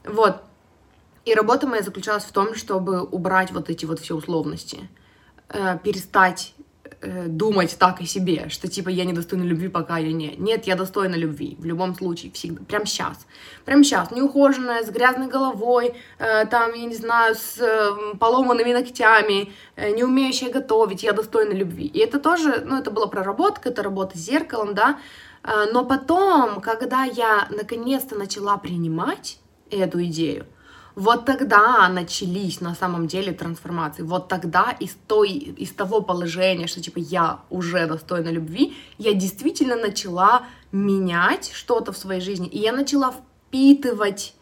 Вот. 0.05 0.41
И 1.25 1.33
работа 1.33 1.67
моя 1.67 1.81
заключалась 1.81 2.25
в 2.25 2.31
том, 2.31 2.53
чтобы 2.53 3.01
убрать 3.01 3.51
вот 3.51 3.69
эти 3.69 3.85
вот 3.85 3.99
все 3.99 4.15
условности, 4.15 4.89
э, 5.49 5.77
перестать 5.81 6.53
э, 6.99 7.27
думать 7.27 7.77
так 7.79 8.01
о 8.01 8.05
себе, 8.05 8.49
что 8.49 8.67
типа 8.67 8.89
я 8.89 9.05
не 9.05 9.13
достойна 9.13 9.43
любви, 9.43 9.69
пока 9.69 9.97
я 9.99 10.11
не. 10.11 10.35
Нет, 10.35 10.67
я 10.67 10.75
достойна 10.75 11.15
любви, 11.15 11.55
в 11.59 11.65
любом 11.65 11.95
случае, 11.95 12.33
всегда, 12.33 12.61
прям 12.65 12.85
сейчас. 12.85 13.25
Прям 13.63 13.85
сейчас, 13.85 14.11
неухоженная, 14.11 14.83
с 14.83 14.89
грязной 14.89 15.27
головой, 15.27 15.95
э, 16.19 16.45
там, 16.47 16.73
я 16.73 16.85
не 16.85 16.95
знаю, 16.95 17.35
с 17.35 17.57
э, 17.57 18.15
поломанными 18.19 18.73
ногтями, 18.73 19.53
э, 19.77 19.91
не 19.91 20.03
умеющая 20.03 20.51
готовить, 20.51 21.03
я 21.03 21.13
достойна 21.13 21.53
любви. 21.53 21.85
И 21.85 21.99
это 21.99 22.19
тоже, 22.19 22.63
ну, 22.65 22.77
это 22.77 22.91
была 22.91 23.07
проработка, 23.07 23.69
это 23.69 23.81
работа 23.81 24.17
с 24.17 24.21
зеркалом, 24.21 24.73
да, 24.73 24.99
э, 25.43 25.71
но 25.71 25.85
потом, 25.85 26.59
когда 26.59 27.05
я 27.05 27.47
наконец-то 27.49 28.15
начала 28.15 28.57
принимать 28.57 29.39
эту 29.77 30.03
идею, 30.05 30.45
вот 30.95 31.25
тогда 31.25 31.87
начались 31.89 32.61
на 32.61 32.75
самом 32.75 33.07
деле 33.07 33.33
трансформации. 33.33 34.03
Вот 34.03 34.27
тогда 34.27 34.75
из, 34.79 34.95
той, 35.07 35.29
из 35.31 35.71
того 35.71 36.01
положения, 36.01 36.67
что 36.67 36.81
типа 36.81 36.99
я 36.99 37.39
уже 37.49 37.87
достойна 37.87 38.29
любви, 38.29 38.75
я 38.99 39.13
действительно 39.13 39.75
начала 39.75 40.43
менять 40.71 41.51
что-то 41.53 41.91
в 41.91 41.97
своей 41.97 42.21
жизни. 42.21 42.47
И 42.47 42.59
я 42.59 42.71
начала 42.71 43.11
впитывать 43.11 44.35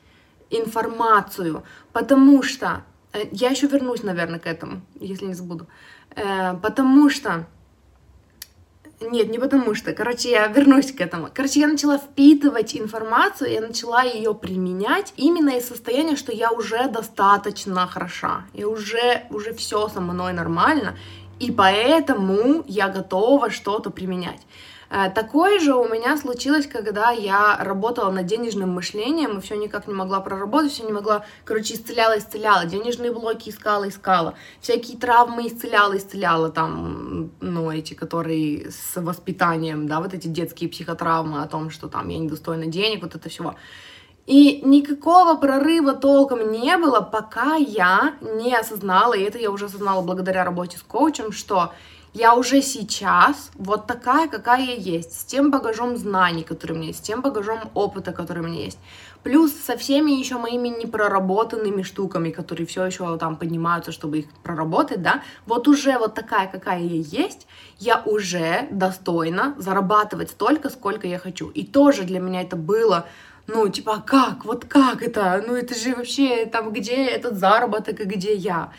информацию, 0.50 1.64
потому 1.94 2.44
что... 2.44 2.84
Э, 3.14 3.24
я 3.32 3.50
еще 3.50 3.68
вернусь, 3.68 4.04
наверное, 4.04 4.40
к 4.40 4.46
этому, 4.46 4.82
если 5.00 5.26
не 5.26 5.34
забуду. 5.34 5.68
Э, 6.16 6.56
потому 6.56 7.10
что 7.10 7.48
Нет, 9.02 9.30
не 9.30 9.40
потому 9.40 9.74
что. 9.74 9.94
Короче, 9.94 10.30
я 10.30 10.48
вернусь 10.48 10.92
к 10.92 11.02
этому. 11.02 11.30
Короче, 11.34 11.60
я 11.60 11.68
начала 11.68 11.98
впитывать 11.98 12.76
информацию, 12.76 13.52
я 13.52 13.62
начала 13.62 14.04
ее 14.04 14.36
применять 14.36 15.14
именно 15.18 15.58
из 15.58 15.68
состояния, 15.68 16.16
что 16.16 16.32
я 16.32 16.52
уже 16.52 16.88
достаточно 16.88 17.88
хороша. 17.88 18.46
И 18.54 18.64
уже, 18.64 19.24
уже 19.32 19.54
все 19.54 19.88
со 19.88 20.02
мной 20.02 20.34
нормально. 20.34 20.96
И 21.40 21.52
поэтому 21.52 22.64
я 22.68 22.90
готова 22.90 23.50
что-то 23.50 23.90
применять. 23.90 24.42
Э, 24.92 25.10
такое 25.10 25.60
же 25.60 25.74
у 25.74 25.88
меня 25.88 26.18
случилось, 26.18 26.68
когда 26.68 27.12
я 27.12 27.58
работала 27.62 28.12
над 28.12 28.26
денежным 28.26 28.72
мышлением 28.72 29.38
и 29.38 29.42
все 29.42 29.56
никак 29.56 29.88
не 29.88 29.94
могла 29.94 30.20
проработать, 30.20 30.74
все 30.74 30.84
не 30.84 30.92
могла, 30.92 31.24
короче, 31.46 31.76
исцеляла, 31.76 32.20
исцеляла, 32.20 32.66
денежные 32.66 33.14
блоки 33.14 33.50
искала, 33.50 33.88
искала, 33.88 34.34
всякие 34.60 34.98
травмы 34.98 35.48
исцеляла, 35.48 35.96
исцеляла, 35.96 36.50
там, 36.50 37.32
ну, 37.40 37.72
эти, 37.72 37.94
которые 37.94 38.70
с 38.70 39.02
воспитанием, 39.02 39.88
да, 39.88 40.02
вот 40.02 40.14
эти 40.14 40.28
детские 40.28 40.70
психотравмы 40.70 41.42
о 41.42 41.48
том, 41.48 41.70
что 41.70 41.88
там 41.88 42.10
я 42.10 42.18
недостойна 42.18 42.66
денег, 42.66 43.02
вот 43.02 43.16
это 43.16 43.30
всего. 43.30 43.56
И 44.28 44.62
никакого 44.62 45.36
прорыва 45.36 45.94
толком 45.94 46.52
не 46.52 46.78
было, 46.78 47.00
пока 47.00 47.56
я 47.56 48.16
не 48.22 48.54
осознала, 48.54 49.14
и 49.14 49.24
это 49.24 49.38
я 49.40 49.52
уже 49.52 49.66
осознала 49.66 50.02
благодаря 50.02 50.44
работе 50.44 50.78
с 50.78 50.82
коучем, 50.82 51.32
что 51.32 51.72
я 52.14 52.36
уже 52.36 52.62
сейчас 52.62 53.52
вот 53.56 53.88
такая, 53.88 54.28
какая 54.28 54.66
я 54.66 54.76
есть, 54.76 55.20
с 55.20 55.24
тем 55.24 55.50
багажом 55.50 55.96
знаний, 55.96 56.44
который 56.44 56.74
у 56.74 56.76
меня 56.76 56.88
есть, 56.88 57.00
с 57.00 57.08
тем 57.08 57.22
багажом 57.22 57.60
опыта, 57.74 58.12
который 58.12 58.44
у 58.44 58.48
меня 58.48 58.66
есть, 58.66 58.80
плюс 59.24 59.54
со 59.54 59.78
всеми 59.78 60.12
еще 60.12 60.38
моими 60.38 60.68
непроработанными 60.68 61.84
штуками, 61.84 62.32
которые 62.32 62.66
все 62.66 62.86
еще 62.86 63.18
там 63.18 63.38
поднимаются, 63.38 63.92
чтобы 63.92 64.20
их 64.20 64.26
проработать, 64.44 65.02
да, 65.02 65.22
вот 65.46 65.68
уже 65.68 65.98
вот 65.98 66.14
такая, 66.14 66.48
какая 66.48 66.82
я 66.82 66.98
есть, 66.98 67.48
я 67.80 68.02
уже 68.06 68.68
достойна 68.72 69.56
зарабатывать 69.58 70.32
столько, 70.32 70.70
сколько 70.70 71.08
я 71.08 71.18
хочу. 71.18 71.50
И 71.50 71.66
тоже 71.66 72.04
для 72.04 72.20
меня 72.20 72.42
это 72.42 72.56
было 72.56 73.06
ну, 73.48 73.68
типа, 73.68 73.96
а 73.96 74.02
как, 74.02 74.46
вот 74.46 74.66
как 74.66 75.02
это, 75.02 75.44
ну, 75.46 75.56
это 75.56 75.76
же 75.76 75.96
вообще, 75.96 76.46
там, 76.46 76.72
где 76.72 77.06
этот 77.06 77.38
заработок 77.38 78.00
и 78.00 78.06
где 78.06 78.34
я. 78.34 78.72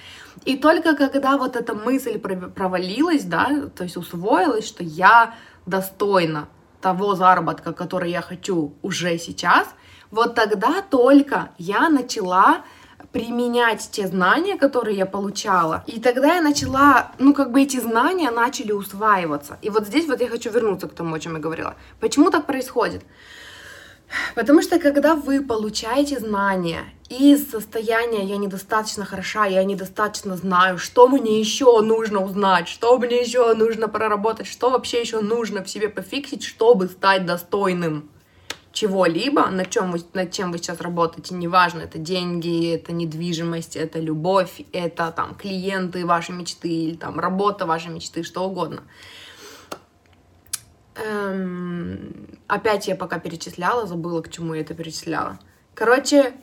И 0.45 0.57
только 0.57 0.97
когда 0.97 1.37
вот 1.37 1.57
эта 1.57 1.75
мысль 1.75 2.19
провалилась, 2.19 3.25
да, 3.25 3.69
то 3.75 3.85
есть 3.85 3.97
усвоилась, 3.97 4.67
что 4.67 4.83
я 4.83 5.35
достойна 5.67 6.49
того 6.81 7.15
заработка, 7.15 7.73
который 7.73 8.11
я 8.11 8.21
хочу 8.23 8.75
уже 8.83 9.19
сейчас, 9.19 9.69
вот 10.11 10.35
тогда 10.35 10.83
только 10.83 11.51
я 11.59 11.89
начала 11.89 12.63
применять 13.13 13.89
те 13.93 14.07
знания, 14.07 14.57
которые 14.57 14.97
я 14.97 15.07
получала. 15.07 15.85
И 15.87 16.01
тогда 16.01 16.35
я 16.35 16.43
начала, 16.43 17.13
ну, 17.19 17.35
как 17.35 17.53
бы 17.53 17.63
эти 17.63 17.79
знания 17.79 18.31
начали 18.31 18.73
усваиваться. 18.73 19.59
И 19.63 19.71
вот 19.71 19.87
здесь 19.87 20.07
вот 20.09 20.21
я 20.21 20.29
хочу 20.29 20.51
вернуться 20.51 20.89
к 20.89 20.95
тому, 20.95 21.15
о 21.15 21.21
чем 21.21 21.35
я 21.35 21.41
говорила. 21.41 21.77
Почему 22.01 22.31
так 22.31 22.47
происходит? 22.47 23.05
Потому 24.35 24.63
что 24.63 24.79
когда 24.79 25.15
вы 25.15 25.43
получаете 25.43 26.19
знания 26.19 26.85
из 27.09 27.51
состояния 27.51 28.25
«я 28.25 28.37
недостаточно 28.37 29.05
хороша, 29.05 29.47
я 29.47 29.65
недостаточно 29.65 30.37
знаю, 30.37 30.79
что 30.79 31.09
мне 31.09 31.41
еще 31.41 31.81
нужно 31.81 32.25
узнать, 32.25 32.69
что 32.69 32.99
мне 32.99 33.21
еще 33.21 33.53
нужно 33.55 33.89
проработать, 33.89 34.47
что 34.47 34.71
вообще 34.71 35.01
еще 35.01 35.21
нужно 35.21 35.63
в 35.63 35.69
себе 35.69 35.89
пофиксить, 35.89 36.43
чтобы 36.43 36.87
стать 36.87 37.27
достойным 37.27 38.09
чего-либо, 38.73 39.49
над 39.49 39.69
чем, 39.69 39.93
вы, 39.93 40.01
над 40.15 40.33
чем 40.33 40.51
вы 40.51 40.57
сейчас 40.57 40.81
работаете, 40.81 41.35
неважно, 41.35 41.81
это 41.81 41.99
деньги, 41.99 42.75
это 42.75 42.93
недвижимость, 42.93 43.77
это 43.77 44.01
любовь, 44.01 44.63
это 44.73 45.13
там 45.15 45.35
клиенты 45.35 46.07
вашей 46.07 46.35
мечты, 46.35 46.69
или 46.69 46.97
там 46.97 47.21
работа 47.21 47.67
вашей 47.67 47.91
мечты, 47.91 48.23
что 48.23 48.45
угодно– 48.45 48.83
Эм, 50.95 52.39
опять 52.47 52.89
я 52.89 52.97
пока 52.97 53.19
перечисляла, 53.19 53.87
забыла, 53.87 54.21
к 54.21 54.31
чему 54.31 54.55
я 54.55 54.61
это 54.61 54.75
перечисляла. 54.75 55.39
Короче, 55.75 56.35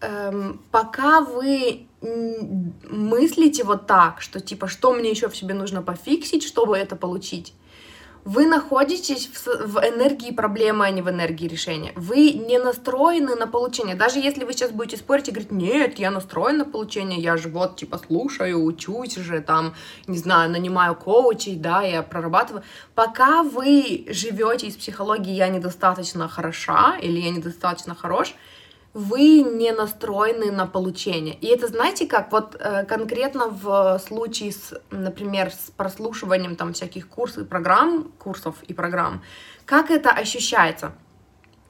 эм, 0.00 0.60
пока 0.70 1.20
вы 1.20 1.86
мыслите 2.02 3.62
вот 3.64 3.86
так, 3.86 4.20
что 4.20 4.40
типа, 4.40 4.68
что 4.68 4.92
мне 4.92 5.10
еще 5.10 5.28
в 5.28 5.36
себе 5.36 5.54
нужно 5.54 5.82
пофиксить, 5.82 6.42
чтобы 6.42 6.76
это 6.76 6.96
получить, 6.96 7.52
вы 8.24 8.46
находитесь 8.46 9.28
в, 9.28 9.46
в 9.46 9.78
энергии 9.78 10.30
проблемы, 10.30 10.84
а 10.84 10.90
не 10.90 11.02
в 11.02 11.08
энергии 11.08 11.48
решения. 11.48 11.92
Вы 11.96 12.32
не 12.32 12.58
настроены 12.58 13.34
на 13.34 13.46
получение. 13.46 13.94
Даже 13.94 14.18
если 14.18 14.44
вы 14.44 14.52
сейчас 14.52 14.70
будете 14.70 14.96
спорить 14.96 15.28
и 15.28 15.30
говорить, 15.30 15.52
нет, 15.52 15.98
я 15.98 16.10
настроен 16.10 16.58
на 16.58 16.64
получение, 16.64 17.20
я 17.20 17.36
же 17.36 17.48
вот, 17.48 17.76
типа, 17.76 17.98
слушаю, 17.98 18.62
учусь 18.64 19.16
же, 19.16 19.40
там, 19.40 19.74
не 20.06 20.18
знаю, 20.18 20.50
нанимаю 20.50 20.94
коучей, 20.94 21.56
да, 21.56 21.82
я 21.82 22.02
прорабатываю. 22.02 22.62
Пока 22.94 23.42
вы 23.42 24.06
живете 24.10 24.66
из 24.66 24.76
психологии 24.76 25.32
«я 25.32 25.48
недостаточно 25.48 26.28
хороша» 26.28 26.98
или 27.00 27.20
«я 27.20 27.30
недостаточно 27.30 27.94
хорош», 27.94 28.34
вы 28.92 29.42
не 29.42 29.72
настроены 29.72 30.50
на 30.50 30.66
получение. 30.66 31.34
И 31.34 31.46
это, 31.46 31.68
знаете, 31.68 32.06
как 32.06 32.32
вот 32.32 32.56
э, 32.58 32.84
конкретно 32.84 33.46
в 33.48 33.98
случае 33.98 34.52
с, 34.52 34.74
например, 34.90 35.52
с 35.52 35.70
прослушиванием 35.76 36.56
там 36.56 36.72
всяких 36.72 37.08
курсов 37.08 37.44
и 37.44 37.46
программ, 37.46 38.10
курсов 38.18 38.56
и 38.66 38.74
программ, 38.74 39.22
как 39.64 39.90
это 39.90 40.10
ощущается? 40.10 40.92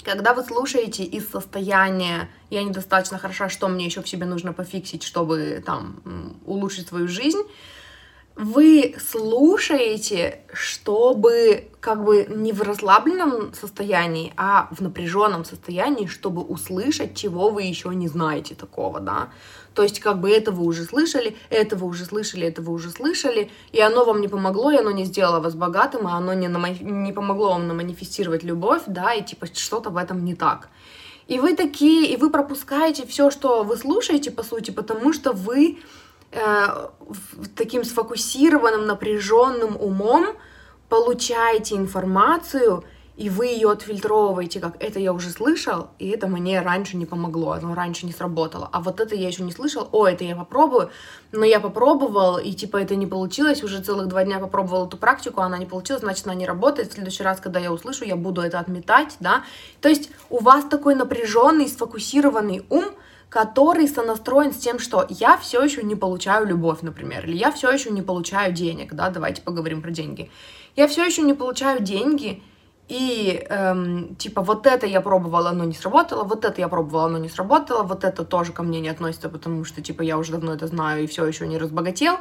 Когда 0.02 0.32
вы 0.32 0.42
слушаете 0.42 1.04
из 1.04 1.28
состояния 1.28 2.30
«я 2.48 2.62
недостаточно 2.62 3.18
хороша, 3.18 3.50
что 3.50 3.68
мне 3.68 3.84
еще 3.84 4.00
в 4.00 4.08
себе 4.08 4.24
нужно 4.24 4.54
пофиксить, 4.54 5.02
чтобы 5.02 5.62
там 5.64 6.40
улучшить 6.46 6.88
свою 6.88 7.06
жизнь», 7.06 7.42
вы 8.40 8.94
слушаете, 8.98 10.40
чтобы 10.50 11.68
как 11.80 12.02
бы 12.04 12.26
не 12.28 12.52
в 12.52 12.62
расслабленном 12.62 13.52
состоянии, 13.52 14.32
а 14.38 14.68
в 14.70 14.80
напряженном 14.80 15.44
состоянии, 15.44 16.06
чтобы 16.06 16.40
услышать, 16.40 17.14
чего 17.14 17.50
вы 17.50 17.64
еще 17.64 17.90
не 17.90 18.08
знаете 18.08 18.54
такого, 18.54 19.00
да. 19.00 19.28
То 19.74 19.82
есть 19.82 20.00
как 20.00 20.20
бы 20.20 20.30
это 20.30 20.52
вы 20.52 20.64
уже 20.64 20.84
слышали, 20.84 21.36
это 21.50 21.76
вы 21.76 21.86
уже 21.86 22.06
слышали, 22.06 22.46
это 22.46 22.62
вы 22.62 22.72
уже 22.72 22.90
слышали, 22.90 23.50
и 23.72 23.80
оно 23.80 24.06
вам 24.06 24.22
не 24.22 24.28
помогло, 24.28 24.70
и 24.70 24.78
оно 24.78 24.90
не 24.90 25.04
сделало 25.04 25.40
вас 25.40 25.54
богатым, 25.54 26.08
и 26.08 26.10
оно 26.10 26.32
не, 26.32 26.48
намафи... 26.48 26.82
не 26.82 27.12
помогло 27.12 27.50
вам 27.50 27.68
наманифестировать 27.68 28.42
любовь, 28.42 28.82
да, 28.86 29.12
и 29.12 29.22
типа 29.22 29.48
что-то 29.52 29.90
в 29.90 29.98
этом 29.98 30.24
не 30.24 30.34
так. 30.34 30.70
И 31.28 31.38
вы 31.38 31.54
такие, 31.54 32.10
и 32.10 32.16
вы 32.16 32.30
пропускаете 32.30 33.06
все, 33.06 33.30
что 33.30 33.64
вы 33.64 33.76
слушаете, 33.76 34.30
по 34.30 34.42
сути, 34.42 34.70
потому 34.70 35.12
что 35.12 35.32
вы 35.32 35.78
таким 37.56 37.84
сфокусированным, 37.84 38.86
напряженным 38.86 39.76
умом 39.76 40.36
получаете 40.88 41.76
информацию, 41.76 42.84
и 43.16 43.28
вы 43.28 43.48
ее 43.48 43.70
отфильтровываете, 43.70 44.60
как 44.60 44.82
это 44.82 44.98
я 44.98 45.12
уже 45.12 45.28
слышал, 45.28 45.90
и 45.98 46.08
это 46.08 46.26
мне 46.26 46.62
раньше 46.62 46.96
не 46.96 47.04
помогло, 47.04 47.52
оно 47.52 47.74
раньше 47.74 48.06
не 48.06 48.12
сработало. 48.12 48.70
А 48.72 48.80
вот 48.80 48.98
это 48.98 49.14
я 49.14 49.28
еще 49.28 49.42
не 49.42 49.52
слышал, 49.52 49.88
о, 49.92 50.06
это 50.06 50.24
я 50.24 50.34
попробую, 50.34 50.90
но 51.30 51.44
я 51.44 51.60
попробовал, 51.60 52.38
и 52.38 52.52
типа 52.52 52.78
это 52.78 52.96
не 52.96 53.06
получилось, 53.06 53.62
уже 53.62 53.82
целых 53.82 54.08
два 54.08 54.24
дня 54.24 54.38
попробовал 54.38 54.86
эту 54.86 54.96
практику, 54.96 55.42
она 55.42 55.58
не 55.58 55.66
получилась, 55.66 56.00
значит 56.00 56.26
она 56.26 56.34
не 56.34 56.46
работает, 56.46 56.90
в 56.90 56.94
следующий 56.94 57.22
раз, 57.22 57.40
когда 57.40 57.60
я 57.60 57.72
услышу, 57.72 58.06
я 58.06 58.16
буду 58.16 58.40
это 58.40 58.58
отметать, 58.58 59.16
да. 59.20 59.44
То 59.82 59.90
есть 59.90 60.10
у 60.30 60.38
вас 60.38 60.64
такой 60.64 60.94
напряженный, 60.94 61.68
сфокусированный 61.68 62.64
ум, 62.70 62.86
который 63.30 63.88
сонастроен 63.88 64.52
с 64.52 64.56
тем, 64.56 64.78
что 64.78 65.06
я 65.08 65.38
все 65.38 65.62
еще 65.62 65.82
не 65.82 65.94
получаю 65.94 66.46
любовь, 66.46 66.82
например, 66.82 67.24
или 67.26 67.36
я 67.36 67.52
все 67.52 67.70
еще 67.70 67.90
не 67.90 68.02
получаю 68.02 68.52
денег, 68.52 68.92
да, 68.92 69.08
давайте 69.08 69.40
поговорим 69.40 69.80
про 69.80 69.90
деньги. 69.90 70.30
Я 70.76 70.88
все 70.88 71.04
еще 71.04 71.22
не 71.22 71.32
получаю 71.32 71.80
деньги, 71.80 72.42
и 72.88 73.46
эм, 73.48 74.16
типа 74.16 74.42
вот 74.42 74.66
это 74.66 74.84
я 74.84 75.00
пробовала, 75.00 75.50
оно 75.50 75.64
не 75.64 75.74
сработало, 75.74 76.24
вот 76.24 76.44
это 76.44 76.60
я 76.60 76.68
пробовала, 76.68 77.06
оно 77.06 77.18
не 77.18 77.28
сработало, 77.28 77.84
вот 77.84 78.02
это 78.02 78.24
тоже 78.24 78.52
ко 78.52 78.64
мне 78.64 78.80
не 78.80 78.88
относится, 78.88 79.28
потому 79.28 79.64
что 79.64 79.80
типа 79.80 80.02
я 80.02 80.18
уже 80.18 80.32
давно 80.32 80.54
это 80.54 80.66
знаю 80.66 81.04
и 81.04 81.06
все 81.06 81.24
еще 81.24 81.46
не 81.46 81.56
разбогател. 81.56 82.18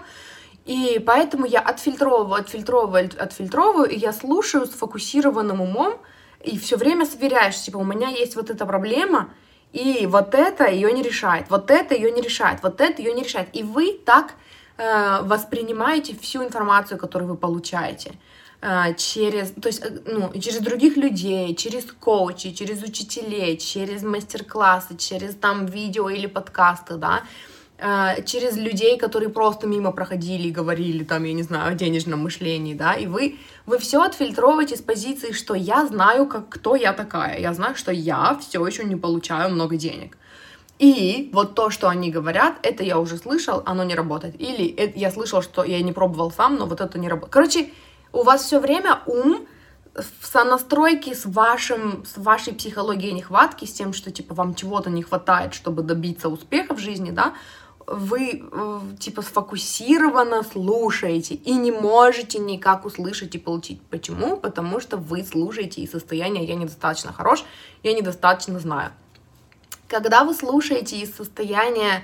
И 0.66 1.04
поэтому 1.04 1.48
я 1.48 1.60
отфильтровываю, 1.60 2.40
отфильтровываю, 2.40 3.10
отфильтровываю, 3.18 3.90
и 3.90 3.98
я 3.98 4.14
слушаю 4.14 4.68
сфокусированным 4.68 5.60
умом, 5.60 5.96
и 6.44 6.60
все 6.60 6.78
время 6.78 7.08
сверяешь, 7.08 7.60
типа, 7.60 7.78
у 7.78 7.84
меня 7.84 8.10
есть 8.10 8.36
вот 8.36 8.52
эта 8.52 8.68
проблема, 8.68 9.30
и 9.74 10.08
вот 10.08 10.34
это 10.34 10.68
ее 10.68 10.92
не 10.92 11.04
решает, 11.04 11.50
вот 11.50 11.70
это 11.70 11.94
ее 11.94 12.12
не 12.12 12.22
решает, 12.22 12.64
вот 12.64 12.82
это 12.82 13.02
ее 13.02 13.14
не 13.14 13.24
решает. 13.24 13.50
И 13.54 13.64
вы 13.64 13.94
так 14.06 14.34
э, 14.78 15.22
воспринимаете 15.22 16.16
всю 16.20 16.44
информацию, 16.44 16.98
которую 16.98 17.30
вы 17.30 17.38
получаете 17.38 18.14
э, 18.62 18.96
через, 18.96 19.52
то 19.52 19.68
есть, 19.68 19.82
э, 19.84 20.00
ну, 20.06 20.32
через 20.40 20.60
других 20.60 20.98
людей, 20.98 21.54
через 21.56 21.86
коучей, 21.86 22.54
через 22.54 22.82
учителей, 22.82 23.58
через 23.58 24.02
мастер-классы, 24.02 24.98
через 24.98 25.36
там 25.36 25.68
видео 25.68 26.10
или 26.10 26.26
подкасты, 26.26 26.96
да, 26.96 27.22
через 28.26 28.58
людей, 28.58 28.98
которые 28.98 29.30
просто 29.30 29.68
мимо 29.68 29.92
проходили 29.92 30.50
и 30.50 30.52
говорили 30.52 31.04
там, 31.04 31.24
я 31.24 31.34
не 31.34 31.44
знаю, 31.44 31.72
о 31.72 31.76
денежном 31.76 32.20
мышлении, 32.20 32.74
да, 32.74 32.94
и 32.94 33.08
вы 33.08 33.38
вы 33.66 33.78
все 33.78 34.02
отфильтровываете 34.02 34.76
с 34.76 34.82
позиции, 34.82 35.32
что 35.32 35.54
я 35.54 35.86
знаю, 35.86 36.26
как, 36.26 36.50
кто 36.50 36.76
я 36.76 36.92
такая, 36.92 37.40
я 37.40 37.54
знаю, 37.54 37.76
что 37.76 37.92
я 37.92 38.38
все 38.42 38.66
еще 38.66 38.84
не 38.84 38.96
получаю 38.96 39.52
много 39.52 39.78
денег. 39.78 40.18
И 40.80 41.30
вот 41.34 41.56
то, 41.56 41.70
что 41.70 41.88
они 41.88 42.10
говорят, 42.10 42.56
это 42.64 42.84
я 42.84 42.98
уже 42.98 43.18
слышал, 43.18 43.62
оно 43.66 43.84
не 43.84 43.96
работает. 43.96 44.42
Или 44.42 44.68
это, 44.68 44.98
я 44.98 45.12
слышал, 45.12 45.42
что 45.42 45.64
я 45.64 45.82
не 45.82 45.92
пробовал 45.92 46.32
сам, 46.32 46.56
но 46.56 46.66
вот 46.66 46.82
это 46.82 46.98
не 46.98 47.10
работает. 47.10 47.34
Короче, 47.34 47.70
У 48.12 48.24
вас 48.24 48.44
все 48.44 48.60
время 48.60 49.02
ум 49.06 49.46
в 49.94 50.26
сонастройке 50.26 51.14
с, 51.14 51.26
вашим, 51.26 52.06
с 52.06 52.18
вашей 52.18 52.54
психологией 52.54 53.14
нехватки, 53.14 53.66
с 53.66 53.74
тем, 53.74 53.94
что, 53.94 54.12
типа, 54.12 54.34
вам 54.34 54.56
чего-то 54.56 54.90
не 54.90 55.04
хватает, 55.04 55.54
чтобы 55.54 55.84
добиться 55.84 56.30
успеха 56.30 56.74
в 56.74 56.80
жизни, 56.80 57.12
да, 57.12 57.34
вы, 57.92 58.44
э, 58.52 58.80
типа, 59.00 59.22
сфокусированно 59.22 60.44
слушаете 60.44 61.36
и 61.36 61.54
не 61.54 61.72
можете 61.72 62.40
никак 62.40 62.86
услышать 62.86 63.36
и 63.36 63.40
получить. 63.40 63.82
Почему? 63.90 64.38
Потому 64.38 64.80
что 64.80 64.98
вы 64.98 65.24
слушаете 65.24 65.82
из 65.82 65.92
состояния 65.92 66.46
«я 66.46 66.56
недостаточно 66.56 67.14
хорош», 67.14 67.44
«я 67.84 67.94
недостаточно 67.94 68.60
знаю». 68.60 68.92
Когда 69.88 70.24
вы 70.24 70.34
слушаете 70.34 70.98
из 71.00 71.16
состояния 71.16 72.04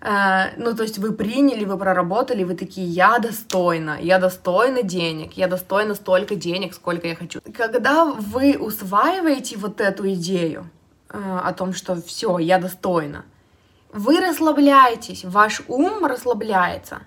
Э, 0.00 0.54
ну, 0.56 0.74
то 0.74 0.82
есть 0.82 0.98
вы 0.98 1.12
приняли, 1.12 1.64
вы 1.64 1.76
проработали, 1.76 2.44
вы 2.44 2.54
такие, 2.54 2.86
я 2.86 3.18
достойна, 3.18 3.98
я 4.00 4.18
достойна 4.18 4.82
денег, 4.82 5.34
я 5.34 5.46
достойна 5.46 5.94
столько 5.94 6.34
денег, 6.34 6.74
сколько 6.74 7.06
я 7.06 7.14
хочу. 7.14 7.40
Когда 7.54 8.04
вы 8.06 8.56
усваиваете 8.58 9.58
вот 9.58 9.80
эту 9.80 10.10
идею 10.12 10.70
э, 11.10 11.40
о 11.44 11.52
том, 11.52 11.74
что 11.74 12.00
все, 12.00 12.38
я 12.38 12.58
достойна, 12.58 13.24
вы 13.92 14.20
расслабляетесь, 14.20 15.24
ваш 15.24 15.62
ум 15.68 16.04
расслабляется, 16.04 17.02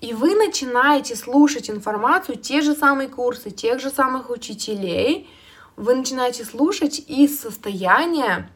и 0.00 0.12
вы 0.12 0.34
начинаете 0.34 1.16
слушать 1.16 1.68
информацию, 1.68 2.36
те 2.36 2.62
же 2.62 2.74
самые 2.74 3.08
курсы, 3.08 3.50
тех 3.50 3.80
же 3.80 3.90
самых 3.90 4.30
учителей, 4.30 5.28
вы 5.76 5.94
начинаете 5.94 6.44
слушать 6.44 7.00
из 7.06 7.40
состояния, 7.40 8.50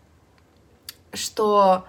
что 1.13 1.85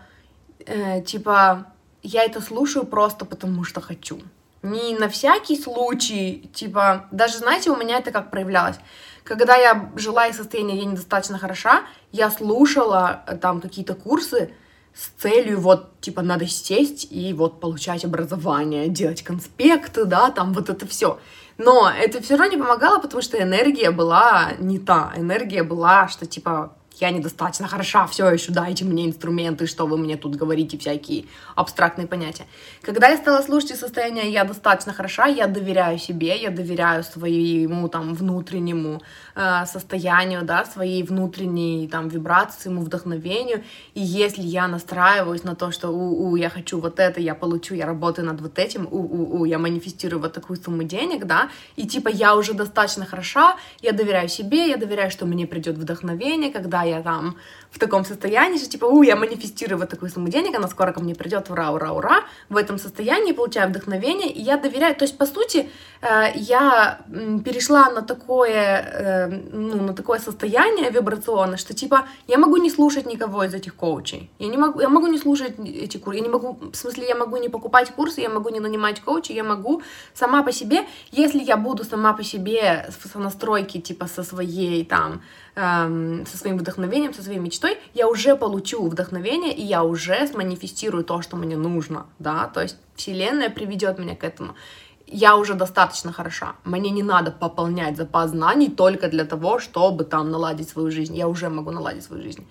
э, 0.65 1.01
типа 1.01 1.73
я 2.01 2.23
это 2.23 2.41
слушаю 2.41 2.85
просто 2.85 3.25
потому, 3.25 3.63
что 3.63 3.81
хочу. 3.81 4.19
Не 4.61 4.95
на 4.95 5.09
всякий 5.09 5.59
случай, 5.59 6.49
типа, 6.53 7.07
даже, 7.11 7.37
знаете, 7.37 7.69
у 7.69 7.75
меня 7.75 7.97
это 7.97 8.11
как 8.11 8.31
проявлялось. 8.31 8.77
Когда 9.23 9.55
я 9.55 9.91
жила 9.95 10.27
из 10.27 10.37
состояния 10.37 10.77
«я 10.77 10.85
недостаточно 10.85 11.37
хороша», 11.37 11.83
я 12.11 12.29
слушала 12.29 13.23
э, 13.27 13.37
там 13.37 13.61
какие-то 13.61 13.93
курсы 13.93 14.53
с 14.95 15.21
целью 15.21 15.59
вот, 15.59 15.99
типа, 16.01 16.21
надо 16.21 16.47
сесть 16.47 17.07
и 17.09 17.33
вот 17.33 17.59
получать 17.59 18.05
образование, 18.05 18.89
делать 18.89 19.23
конспекты, 19.23 20.05
да, 20.05 20.29
там 20.29 20.53
вот 20.53 20.69
это 20.69 20.87
все. 20.87 21.19
Но 21.57 21.89
это 21.89 22.21
все 22.21 22.35
равно 22.35 22.51
не 22.51 22.61
помогало, 22.61 22.99
потому 22.99 23.21
что 23.21 23.41
энергия 23.41 23.91
была 23.91 24.53
не 24.59 24.79
та. 24.79 25.13
Энергия 25.15 25.63
была, 25.63 26.07
что, 26.07 26.25
типа, 26.25 26.73
я 26.99 27.09
недостаточно 27.11 27.67
хороша, 27.67 28.05
все 28.07 28.29
еще 28.29 28.51
дайте 28.51 28.85
мне 28.85 29.05
инструменты, 29.05 29.65
что 29.65 29.87
вы 29.87 29.97
мне 29.97 30.15
тут 30.15 30.35
говорите, 30.35 30.77
всякие 30.77 31.25
абстрактные 31.55 32.07
понятия. 32.07 32.45
Когда 32.81 33.09
я 33.09 33.17
стала 33.17 33.41
слушать 33.41 33.77
состояние 33.77 34.31
«я 34.31 34.43
достаточно 34.43 34.93
хороша», 34.93 35.25
я 35.25 35.47
доверяю 35.47 35.97
себе, 35.97 36.39
я 36.39 36.51
доверяю 36.51 37.03
своему 37.03 37.87
там 37.87 38.13
внутреннему 38.13 39.01
э, 39.35 39.65
состоянию, 39.65 40.43
да, 40.43 40.65
своей 40.65 41.03
внутренней 41.03 41.87
там 41.87 42.07
вибрации, 42.07 42.61
своему 42.61 42.81
вдохновению, 42.81 43.63
и 43.93 44.01
если 44.01 44.41
я 44.41 44.67
настраиваюсь 44.67 45.43
на 45.43 45.55
то, 45.55 45.71
что 45.71 45.89
у-у, 45.89 46.35
я 46.35 46.49
хочу 46.49 46.79
вот 46.79 46.99
это, 46.99 47.19
я 47.19 47.35
получу, 47.35 47.75
я 47.75 47.85
работаю 47.85 48.27
над 48.27 48.41
вот 48.41 48.59
этим, 48.59 48.87
у-у-у, 48.89 49.45
я 49.45 49.59
манифестирую 49.59 50.21
вот 50.21 50.33
такую 50.33 50.57
сумму 50.57 50.83
денег, 50.83 51.25
да, 51.25 51.49
и 51.75 51.87
типа 51.87 52.09
я 52.09 52.35
уже 52.35 52.53
достаточно 52.53 53.05
хороша, 53.05 53.55
я 53.81 53.91
доверяю 53.91 54.29
себе, 54.29 54.69
я 54.69 54.77
доверяю, 54.77 55.11
что 55.11 55.25
мне 55.25 55.47
придет 55.47 55.77
вдохновение, 55.77 56.51
когда 56.51 56.83
я 56.83 57.01
там 57.01 57.35
в 57.73 57.79
таком 57.79 58.05
состоянии, 58.05 58.57
что 58.57 58.69
типа, 58.69 58.85
у, 58.85 59.01
я 59.01 59.15
манифестирую 59.15 59.79
вот 59.79 59.89
такую 59.89 60.11
сумму 60.11 60.29
денег, 60.29 60.55
она 60.55 60.67
скоро 60.67 60.91
ко 60.93 60.99
мне 60.99 61.15
придет, 61.15 61.49
ура, 61.49 61.71
ура, 61.71 61.91
ура, 61.91 62.23
в 62.49 62.55
этом 62.55 62.77
состоянии 62.77 63.33
получаю 63.33 63.69
вдохновение, 63.69 64.31
и 64.31 64.41
я 64.41 64.57
доверяю, 64.57 64.95
то 64.95 65.05
есть, 65.05 65.17
по 65.17 65.25
сути, 65.25 65.69
э, 66.01 66.31
я 66.35 66.99
перешла 67.43 67.89
на 67.89 68.03
такое, 68.03 68.51
э, 68.53 69.27
ну, 69.51 69.81
на 69.81 69.93
такое 69.93 70.19
состояние 70.19 70.91
вибрационное, 70.91 71.57
что, 71.57 71.73
типа, 71.73 72.05
я 72.27 72.37
могу 72.37 72.57
не 72.57 72.69
слушать 72.69 73.07
никого 73.07 73.43
из 73.43 73.53
этих 73.55 73.73
коучей, 73.75 74.29
я 74.37 74.47
не 74.47 74.57
могу, 74.57 74.79
я 74.79 74.89
могу 74.89 75.07
не 75.07 75.17
слушать 75.17 75.55
эти 75.59 75.97
курсы, 75.97 76.19
я 76.19 76.23
не 76.23 76.29
могу, 76.29 76.59
в 76.71 76.75
смысле, 76.75 77.07
я 77.07 77.15
могу 77.15 77.37
не 77.37 77.49
покупать 77.49 77.89
курсы, 77.89 78.21
я 78.21 78.29
могу 78.29 78.49
не 78.49 78.59
нанимать 78.59 79.01
коучей, 79.01 79.35
я 79.35 79.43
могу 79.43 79.81
сама 80.13 80.43
по 80.43 80.51
себе, 80.51 80.85
если 81.11 81.43
я 81.43 81.57
буду 81.57 81.83
сама 81.83 82.13
по 82.13 82.23
себе 82.23 82.87
в 82.89 83.19
настройке, 83.19 83.81
типа, 83.81 84.05
со 84.05 84.23
своей, 84.23 84.85
там, 84.85 85.21
эм, 85.55 86.25
со 86.25 86.37
своим 86.37 86.57
вдохновением, 86.57 87.13
со 87.13 87.23
своей 87.23 87.39
мечтой, 87.39 87.77
я 87.93 88.07
уже 88.07 88.35
получу 88.35 88.87
вдохновение, 88.87 89.53
и 89.53 89.61
я 89.61 89.83
уже 89.83 90.27
сманифестирую 90.27 91.03
то, 91.03 91.21
что 91.21 91.35
мне 91.37 91.57
нужно, 91.57 92.05
да, 92.19 92.47
то 92.47 92.61
есть 92.61 92.77
Вселенная 92.95 93.49
приведет 93.49 93.99
меня 93.99 94.15
к 94.15 94.23
этому. 94.23 94.55
Я 95.07 95.35
уже 95.35 95.53
достаточно 95.53 96.11
хороша. 96.11 96.55
Мне 96.63 96.89
не 96.89 97.03
надо 97.03 97.31
пополнять 97.31 97.97
запас 97.97 98.31
знаний 98.31 98.69
только 98.69 99.09
для 99.09 99.25
того, 99.25 99.59
чтобы 99.59 100.05
там 100.05 100.31
наладить 100.31 100.69
свою 100.69 100.89
жизнь. 100.91 101.15
Я 101.15 101.27
уже 101.27 101.49
могу 101.49 101.71
наладить 101.71 102.03
свою 102.03 102.23
жизнь. 102.23 102.47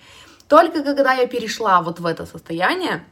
Только 0.48 0.84
когда 0.84 1.14
я 1.14 1.26
перешла 1.26 1.80
вот 1.80 1.98
в 1.98 2.06
это 2.06 2.26
состояние, 2.26 3.04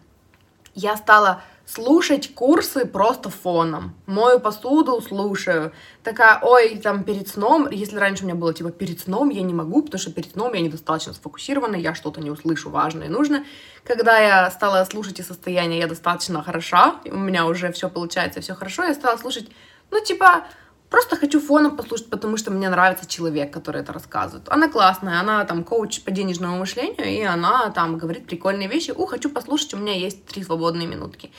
я 0.74 0.96
стала 0.96 1.42
слушать 1.66 2.34
курсы 2.34 2.84
просто 2.84 3.30
фоном. 3.30 3.94
Мою 4.06 4.40
посуду 4.40 5.00
слушаю. 5.00 5.72
Такая, 6.02 6.40
ой, 6.42 6.78
там 6.78 7.04
перед 7.04 7.28
сном, 7.28 7.68
если 7.70 7.96
раньше 7.96 8.24
у 8.24 8.26
меня 8.26 8.34
было 8.34 8.52
типа 8.52 8.70
перед 8.70 9.00
сном, 9.00 9.30
я 9.30 9.42
не 9.42 9.54
могу, 9.54 9.82
потому 9.82 10.00
что 10.00 10.12
перед 10.12 10.32
сном 10.32 10.52
я 10.54 10.60
недостаточно 10.60 11.12
сфокусирована, 11.12 11.76
я 11.76 11.94
что-то 11.94 12.20
не 12.20 12.30
услышу 12.30 12.70
важное 12.70 13.06
и 13.06 13.10
нужное. 13.10 13.44
Когда 13.84 14.18
я 14.18 14.50
стала 14.50 14.84
слушать 14.84 15.20
и 15.20 15.22
состояние, 15.22 15.78
я 15.78 15.86
достаточно 15.86 16.42
хороша, 16.42 16.96
у 17.04 17.16
меня 17.16 17.46
уже 17.46 17.70
все 17.72 17.88
получается, 17.88 18.40
все 18.40 18.54
хорошо, 18.54 18.84
я 18.84 18.94
стала 18.94 19.16
слушать, 19.16 19.48
ну, 19.90 20.02
типа, 20.04 20.44
Просто 20.90 21.16
хочу 21.16 21.40
фоном 21.40 21.76
послушать, 21.76 22.10
потому 22.10 22.36
что 22.36 22.50
мне 22.50 22.68
нравится 22.68 23.06
человек, 23.06 23.52
который 23.52 23.82
это 23.82 23.92
рассказывает. 23.92 24.48
Она 24.48 24.68
классная, 24.68 25.20
она 25.20 25.44
там 25.44 25.62
коуч 25.62 26.02
по 26.02 26.10
денежному 26.10 26.58
мышлению, 26.58 27.06
и 27.06 27.22
она 27.22 27.70
там 27.70 27.96
говорит 27.96 28.26
прикольные 28.26 28.68
вещи. 28.68 28.90
У, 28.90 29.06
хочу 29.06 29.30
послушать, 29.30 29.72
у 29.74 29.76
меня 29.76 29.94
есть 29.94 30.26
три 30.26 30.42
свободные 30.42 30.88
минутки. 30.88 31.30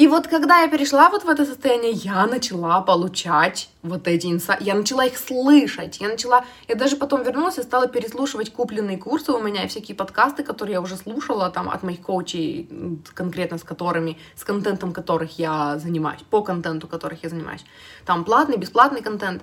И 0.00 0.06
вот 0.06 0.28
когда 0.28 0.62
я 0.62 0.68
перешла 0.68 1.10
вот 1.10 1.24
в 1.24 1.28
это 1.28 1.44
состояние, 1.44 1.92
я 1.92 2.26
начала 2.26 2.80
получать 2.80 3.68
вот 3.82 4.08
эти 4.08 4.28
инсайты, 4.28 4.64
я 4.64 4.74
начала 4.74 5.04
их 5.04 5.18
слышать, 5.18 6.00
я 6.00 6.08
начала, 6.08 6.46
я 6.68 6.74
даже 6.74 6.96
потом 6.96 7.22
вернулась 7.22 7.58
и 7.58 7.62
стала 7.62 7.86
переслушивать 7.86 8.50
купленные 8.50 8.96
курсы 8.96 9.30
у 9.30 9.42
меня, 9.42 9.68
всякие 9.68 9.94
подкасты, 9.94 10.42
которые 10.42 10.72
я 10.72 10.80
уже 10.80 10.96
слушала 10.96 11.50
там 11.50 11.68
от 11.68 11.82
моих 11.82 12.00
коучей, 12.00 12.66
конкретно 13.12 13.58
с 13.58 13.62
которыми, 13.62 14.16
с 14.36 14.42
контентом 14.42 14.94
которых 14.94 15.38
я 15.38 15.76
занимаюсь, 15.76 16.22
по 16.30 16.40
контенту 16.40 16.88
которых 16.88 17.22
я 17.22 17.28
занимаюсь. 17.28 17.66
Там 18.06 18.24
платный, 18.24 18.56
бесплатный 18.56 19.02
контент. 19.02 19.42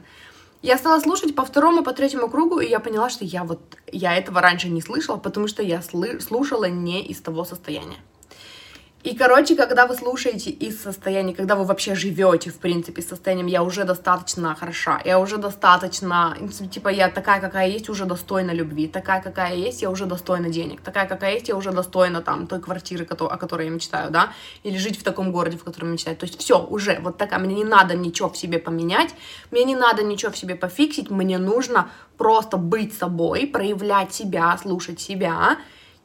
Я 0.64 0.80
стала 0.80 1.00
слушать 1.00 1.36
по 1.36 1.46
второму, 1.46 1.84
по 1.84 1.94
третьему 1.94 2.30
кругу, 2.30 2.62
и 2.62 2.68
я 2.68 2.80
поняла, 2.80 3.12
что 3.12 3.24
я 3.24 3.44
вот, 3.44 3.60
я 3.92 4.18
этого 4.18 4.42
раньше 4.42 4.70
не 4.70 4.82
слышала, 4.82 5.18
потому 5.18 5.48
что 5.48 5.62
я 5.62 5.84
слушала 5.84 6.66
не 6.66 7.06
из 7.06 7.22
того 7.22 7.46
состояния. 7.46 8.00
И, 9.08 9.16
короче, 9.16 9.56
когда 9.56 9.88
вы 9.88 9.96
слушаете 9.96 10.50
из 10.50 10.84
состояния, 10.84 11.34
когда 11.34 11.56
вы 11.56 11.64
вообще 11.64 11.96
живете, 11.96 12.50
в 12.50 12.58
принципе, 12.58 13.02
состоянием 13.02 13.48
«я 13.48 13.64
уже 13.64 13.86
достаточно 13.86 14.54
хороша», 14.54 15.02
«я 15.06 15.18
уже 15.18 15.38
достаточно», 15.38 16.36
типа 16.70 16.90
«я 16.90 17.08
такая, 17.10 17.40
какая 17.40 17.70
есть, 17.70 17.90
уже 17.90 18.04
достойна 18.04 18.52
любви», 18.52 18.86
«такая, 18.86 19.22
какая 19.22 19.56
есть, 19.56 19.82
я 19.82 19.90
уже 19.90 20.08
достойна 20.08 20.50
денег», 20.50 20.82
«такая, 20.82 21.08
какая 21.08 21.36
есть, 21.36 21.48
я 21.48 21.56
уже 21.56 21.72
достойна 21.72 22.22
там 22.22 22.48
той 22.48 22.60
квартиры, 22.60 23.06
о 23.06 23.38
которой 23.38 23.68
я 23.68 23.72
мечтаю», 23.72 24.12
да, 24.12 24.34
или 24.64 24.76
жить 24.76 25.00
в 25.00 25.04
таком 25.04 25.32
городе, 25.32 25.58
в 25.58 25.64
котором 25.64 25.90
мечтаю. 25.94 26.18
То 26.18 26.26
есть 26.26 26.38
все, 26.38 26.62
уже 26.62 27.00
вот 27.00 27.18
такая, 27.18 27.40
мне 27.40 27.56
не 27.56 27.64
надо 27.64 27.96
ничего 27.96 28.28
в 28.30 28.38
себе 28.38 28.60
поменять, 28.60 29.16
мне 29.52 29.64
не 29.64 29.78
надо 29.78 30.04
ничего 30.04 30.34
в 30.34 30.38
себе 30.38 30.56
пофиксить, 30.56 31.10
мне 31.10 31.38
нужно 31.38 31.90
просто 32.18 32.58
быть 32.58 32.94
собой, 32.94 33.48
проявлять 33.48 34.14
себя, 34.14 34.58
слушать 34.62 35.00
себя, 35.00 35.58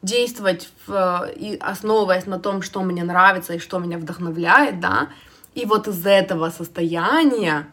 действовать, 0.03 0.69
в, 0.87 1.31
и 1.37 1.57
основываясь 1.57 2.27
на 2.27 2.38
том, 2.38 2.62
что 2.62 2.83
мне 2.83 3.05
нравится 3.05 3.55
и 3.55 3.59
что 3.59 3.79
меня 3.79 3.99
вдохновляет, 3.99 4.81
да, 4.81 5.09
и 5.55 5.65
вот 5.65 5.88
из 5.88 6.05
этого 6.07 6.51
состояния 6.51 7.71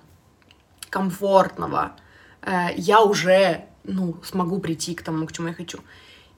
комфортного 0.90 1.94
э, 2.42 2.74
я 2.76 3.02
уже, 3.02 3.66
ну, 3.84 4.16
смогу 4.24 4.60
прийти 4.60 4.96
к 4.96 5.02
тому, 5.02 5.26
к 5.26 5.32
чему 5.32 5.48
я 5.48 5.54
хочу. 5.54 5.80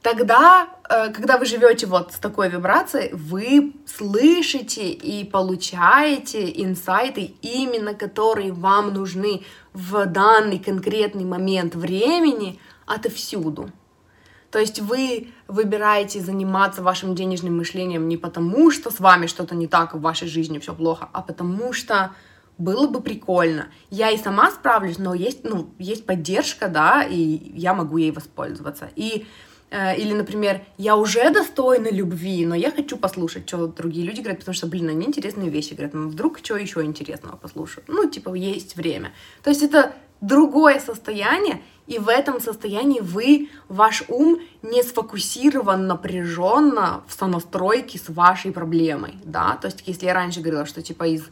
Тогда, 0.02 0.68
э, 0.90 1.12
когда 1.12 1.38
вы 1.38 1.46
живете 1.46 1.86
вот 1.88 2.14
с 2.14 2.18
такой 2.18 2.50
вибрацией, 2.50 3.14
вы 3.14 3.74
слышите 3.86 4.90
и 4.90 5.24
получаете 5.24 6.52
инсайты, 6.64 7.36
именно 7.42 7.94
которые 7.94 8.52
вам 8.52 8.94
нужны 8.94 9.44
в 9.74 10.06
данный 10.06 10.60
конкретный 10.60 11.26
момент 11.26 11.76
времени 11.76 12.60
отовсюду. 12.86 13.70
То 14.52 14.60
есть 14.60 14.80
вы 14.80 15.30
выбираете 15.48 16.20
заниматься 16.20 16.84
вашим 16.84 17.16
денежным 17.16 17.58
мышлением 17.58 18.08
не 18.10 18.18
потому, 18.18 18.70
что 18.70 18.92
с 18.92 19.00
вами 19.00 19.28
что-то 19.28 19.56
не 19.56 19.68
так, 19.68 19.94
в 19.94 20.02
вашей 20.02 20.28
жизни 20.28 20.60
все 20.60 20.76
плохо, 20.76 21.10
а 21.14 21.22
потому 21.22 21.72
что 21.72 22.12
было 22.58 22.88
бы 22.88 23.02
прикольно. 23.02 23.68
Я 23.90 24.12
и 24.12 24.18
сама 24.18 24.52
справлюсь, 24.52 24.98
но 25.00 25.14
есть, 25.14 25.46
ну, 25.46 25.74
есть 25.80 26.06
поддержка, 26.06 26.68
да, 26.68 27.04
и 27.04 27.18
я 27.56 27.74
могу 27.74 27.98
ей 27.98 28.12
воспользоваться. 28.12 28.90
И 28.96 29.26
или, 29.72 30.14
например, 30.14 30.62
я 30.78 30.98
уже 30.98 31.30
достойна 31.30 31.90
любви, 31.90 32.46
но 32.46 32.56
я 32.56 32.72
хочу 32.72 32.98
послушать, 32.98 33.48
что 33.48 33.68
другие 33.68 34.06
люди 34.06 34.20
говорят, 34.20 34.40
потому 34.40 34.54
что, 34.54 34.68
блин, 34.68 34.90
они 34.90 35.06
интересные 35.06 35.50
вещи 35.50 35.74
говорят. 35.74 35.94
Ну, 35.94 36.10
вдруг 36.10 36.40
что 36.40 36.58
еще 36.58 36.84
интересного 36.84 37.38
послушаю? 37.38 37.86
Ну, 37.88 38.10
типа, 38.10 38.34
есть 38.34 38.76
время. 38.76 39.14
То 39.44 39.50
есть 39.50 39.64
это 39.64 39.94
другое 40.20 40.80
состояние, 40.80 41.62
и 41.88 41.98
в 42.00 42.08
этом 42.08 42.40
состоянии 42.40 43.00
вы, 43.00 43.50
ваш 43.68 44.04
ум 44.08 44.40
не 44.62 44.84
сфокусирован 44.84 45.88
напряженно 45.88 47.04
в 47.08 47.14
сонастройке 47.14 47.98
с 47.98 48.08
вашей 48.08 48.52
проблемой, 48.52 49.16
да, 49.24 49.58
то 49.60 49.68
есть 49.68 49.84
если 49.88 50.06
я 50.06 50.14
раньше 50.14 50.42
говорила, 50.42 50.66
что 50.66 50.82
типа 50.82 51.08
из 51.08 51.24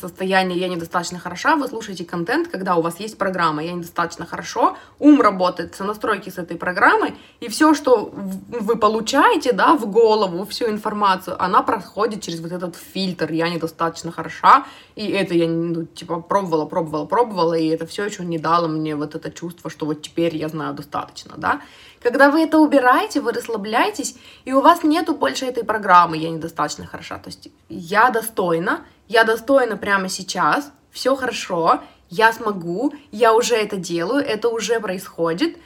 состояние 0.00 0.58
«я 0.58 0.68
недостаточно 0.68 1.18
хороша», 1.18 1.56
вы 1.56 1.66
слушаете 1.66 2.04
контент, 2.04 2.48
когда 2.48 2.76
у 2.76 2.82
вас 2.82 3.00
есть 3.00 3.18
программа 3.18 3.64
«я 3.64 3.72
недостаточно 3.72 4.26
хорошо», 4.26 4.76
ум 4.98 5.20
работает 5.20 5.74
в 5.74 5.84
настройки 5.84 6.30
с 6.30 6.38
этой 6.38 6.56
программой, 6.56 7.14
и 7.40 7.48
все, 7.48 7.74
что 7.74 8.12
вы 8.12 8.76
получаете, 8.76 9.52
да, 9.52 9.74
в 9.74 9.90
голову, 9.90 10.44
всю 10.44 10.68
информацию, 10.68 11.42
она 11.42 11.62
проходит 11.62 12.22
через 12.22 12.40
вот 12.40 12.52
этот 12.52 12.76
фильтр 12.76 13.32
«я 13.32 13.48
недостаточно 13.48 14.12
хороша», 14.12 14.64
и 14.94 15.06
это 15.08 15.34
я, 15.34 15.48
ну, 15.48 15.84
типа, 15.84 16.20
пробовала, 16.20 16.66
пробовала, 16.66 17.06
пробовала, 17.06 17.54
и 17.54 17.68
это 17.68 17.86
все 17.86 18.04
еще 18.04 18.24
не 18.24 18.38
дало 18.38 18.68
мне 18.68 18.94
вот 18.94 19.14
это 19.14 19.30
чувство, 19.30 19.70
что 19.70 19.86
вот 19.86 20.02
теперь 20.02 20.36
я 20.36 20.48
знаю 20.48 20.74
достаточно, 20.74 21.34
да. 21.36 21.60
Когда 22.00 22.30
вы 22.30 22.42
это 22.42 22.58
убираете, 22.58 23.20
вы 23.20 23.32
расслабляетесь, 23.32 24.16
и 24.44 24.52
у 24.52 24.60
вас 24.60 24.82
нету 24.82 25.14
больше 25.14 25.44
этой 25.44 25.64
программы 25.64 26.16
«я 26.16 26.30
недостаточно 26.30 26.86
хороша», 26.86 27.18
то 27.18 27.28
есть 27.28 27.48
«я 27.68 28.10
достойна», 28.10 28.84
я 29.06 29.24
достойна 29.24 29.76
прямо 29.76 30.08
сейчас, 30.08 30.72
все 30.90 31.14
хорошо, 31.14 31.80
я 32.08 32.32
смогу, 32.32 32.94
я 33.12 33.34
уже 33.34 33.54
это 33.54 33.76
делаю, 33.76 34.24
это 34.24 34.48
уже 34.48 34.80
происходит. 34.80 35.58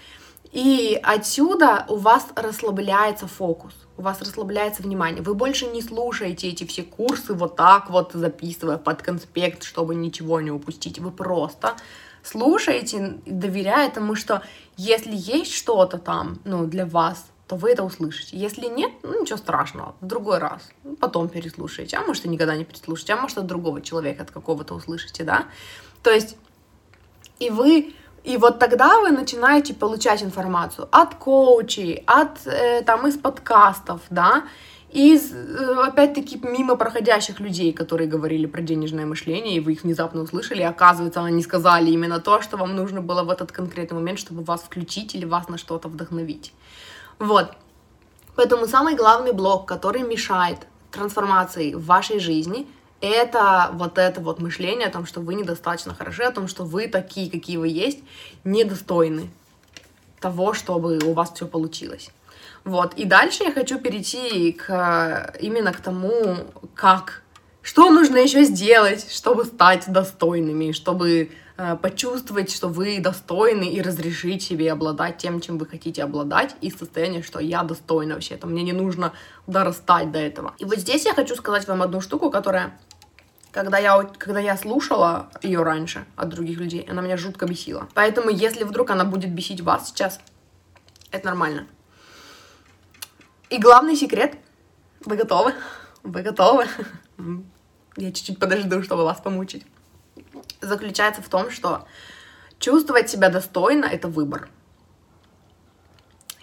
И 0.53 0.99
отсюда 1.03 1.85
у 1.89 1.97
вас 1.97 2.27
расслабляется 2.37 3.27
фокус, 3.27 3.75
у 3.97 4.03
вас 4.03 4.21
расслабляется 4.21 4.83
внимание. 4.83 5.23
Вы 5.23 5.35
больше 5.35 5.67
не 5.67 5.83
слушаете 5.83 6.49
эти 6.49 6.65
все 6.65 6.83
курсы 6.83 7.35
вот 7.35 7.57
так 7.57 7.91
вот, 7.91 8.13
записывая 8.13 8.79
под 8.79 9.03
конспект, 9.03 9.65
чтобы 9.65 9.95
ничего 9.95 10.41
не 10.41 10.51
упустить. 10.51 10.99
Вы 10.99 11.11
просто 11.11 11.75
слушаете, 12.25 13.19
доверяя 13.27 13.91
тому, 13.91 14.17
что 14.17 14.43
если 14.77 15.13
есть 15.15 15.55
что-то 15.55 15.99
там, 15.99 16.41
ну, 16.45 16.67
для 16.67 16.87
вас, 16.87 17.27
то 17.47 17.57
вы 17.57 17.71
это 17.71 17.85
услышите. 17.85 18.37
Если 18.37 18.67
нет, 18.67 18.91
ну 19.03 19.21
ничего 19.21 19.37
страшного, 19.37 19.95
в 20.01 20.07
другой 20.07 20.39
раз, 20.39 20.71
потом 20.99 21.29
переслушаете, 21.29 21.99
а 21.99 22.01
может 22.01 22.25
и 22.25 22.29
никогда 22.29 22.57
не 22.57 22.65
переслушаете, 22.65 23.13
а 23.13 23.17
может 23.17 23.39
от 23.39 23.47
другого 23.47 23.83
человека, 23.83 24.23
от 24.23 24.31
какого-то 24.31 24.75
услышите, 24.75 25.25
да. 25.25 25.45
То 26.03 26.11
есть 26.11 26.37
и 27.39 27.51
вы 27.51 27.95
и 28.25 28.39
вот 28.39 28.59
тогда 28.59 29.01
вы 29.01 29.11
начинаете 29.11 29.75
получать 29.75 30.23
информацию 30.23 30.89
от 30.91 31.15
коучей, 31.17 32.03
от 32.07 32.47
э, 32.47 32.83
там 32.83 33.07
из 33.07 33.19
подкастов, 33.19 34.01
да, 34.09 34.45
из, 34.95 35.33
э, 35.33 35.75
опять-таки, 35.83 36.41
мимо 36.43 36.77
проходящих 36.77 37.41
людей, 37.41 37.73
которые 37.73 38.07
говорили 38.07 38.47
про 38.47 38.63
денежное 38.63 39.05
мышление, 39.05 39.57
и 39.57 39.61
вы 39.61 39.73
их 39.73 39.83
внезапно 39.83 40.23
услышали, 40.23 40.61
и 40.61 40.65
оказывается, 40.65 41.21
они 41.21 41.43
сказали 41.43 41.91
именно 41.91 42.21
то, 42.21 42.41
что 42.41 42.57
вам 42.57 42.77
нужно 42.77 43.01
было 43.01 43.25
в 43.25 43.31
этот 43.31 43.51
конкретный 43.51 43.97
момент, 43.97 44.21
чтобы 44.21 44.45
вас 44.45 44.63
включить 44.63 45.17
или 45.17 45.25
вас 45.25 45.49
на 45.49 45.59
что-то 45.59 45.89
вдохновить. 45.89 46.55
Вот. 47.19 47.51
Поэтому 48.37 48.69
самый 48.69 48.95
главный 48.95 49.33
блок, 49.33 49.67
который 49.67 50.03
мешает 50.03 50.59
трансформации 50.93 51.75
в 51.75 51.85
вашей 51.85 52.21
жизни, 52.21 52.69
это 53.01 53.71
вот 53.73 53.99
это 53.99 54.21
вот 54.21 54.39
мышление 54.39 54.87
о 54.87 54.93
том, 54.93 55.07
что 55.07 55.21
вы 55.21 55.35
недостаточно 55.35 55.93
хороши, 55.93 56.23
о 56.23 56.31
том, 56.31 56.47
что 56.47 56.65
вы 56.65 56.87
такие, 56.87 57.29
какие 57.29 57.57
вы 57.57 57.67
есть, 57.67 57.99
недостойны 58.45 59.29
того, 60.21 60.55
чтобы 60.55 60.99
у 60.99 61.15
вас 61.15 61.33
все 61.35 61.47
получилось. 61.47 62.11
Вот. 62.65 62.95
И 62.95 63.05
дальше 63.05 63.45
я 63.45 63.53
хочу 63.53 63.79
перейти 63.79 64.53
к, 64.53 65.35
именно 65.41 65.73
к 65.73 65.81
тому, 65.81 66.37
как, 66.75 67.23
что 67.63 67.91
нужно 67.91 68.17
еще 68.17 68.45
сделать, 68.45 69.13
чтобы 69.13 69.45
стать 69.45 69.85
достойными, 69.87 70.73
чтобы 70.73 71.31
Э, 71.57 71.77
почувствовать, 71.81 72.51
что 72.51 72.69
вы 72.69 72.99
достойны 72.99 73.65
и 73.65 73.81
разрешить 73.81 74.43
себе 74.43 74.73
обладать 74.73 75.19
тем, 75.19 75.41
чем 75.41 75.57
вы 75.57 75.67
хотите 75.67 76.03
обладать, 76.03 76.57
и 76.61 76.69
состояние, 76.69 77.23
что 77.23 77.39
я 77.39 77.63
достойна 77.63 78.15
вообще, 78.15 78.35
это 78.35 78.49
мне 78.49 78.65
не 78.65 78.73
нужно 78.73 79.13
дорастать 79.47 80.11
до 80.11 80.19
этого. 80.19 80.55
И 80.59 80.65
вот 80.65 80.79
здесь 80.79 81.05
я 81.05 81.15
хочу 81.15 81.37
сказать 81.37 81.69
вам 81.69 81.83
одну 81.83 82.01
штуку, 82.01 82.31
которая 82.31 82.77
когда 83.53 83.79
я, 83.79 84.03
когда 84.19 84.41
я 84.41 84.57
слушала 84.57 85.29
ее 85.43 85.63
раньше 85.63 86.05
от 86.17 86.29
других 86.29 86.59
людей, 86.59 86.85
она 86.91 87.03
меня 87.03 87.17
жутко 87.17 87.47
бесила. 87.47 87.87
Поэтому, 87.95 88.31
если 88.31 88.65
вдруг 88.65 88.91
она 88.91 89.05
будет 89.05 89.33
бесить 89.33 89.61
вас 89.61 89.91
сейчас, 89.91 90.19
это 91.13 91.27
нормально. 91.27 91.69
И 93.55 93.59
главный 93.59 93.95
секрет, 93.95 94.37
вы 95.05 95.17
готовы? 95.17 95.55
Вы 96.03 96.23
готовы? 96.23 96.67
Я 97.97 98.11
чуть-чуть 98.11 98.41
подожду, 98.41 98.83
чтобы 98.83 99.05
вас 99.05 99.21
помучить 99.21 99.65
заключается 100.61 101.23
в 101.23 101.29
том, 101.29 101.51
что 101.51 101.87
чувствовать 102.59 103.11
себя 103.11 103.29
достойно— 103.29 103.85
это 103.93 104.09
выбор. 104.09 104.49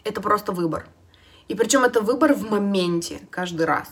Это 0.03 0.21
просто 0.21 0.51
выбор. 0.51 0.87
И 1.47 1.55
причем 1.55 1.83
это 1.83 2.01
выбор 2.01 2.33
в 2.33 2.49
моменте 2.49 3.19
каждый 3.29 3.65
раз. 3.65 3.89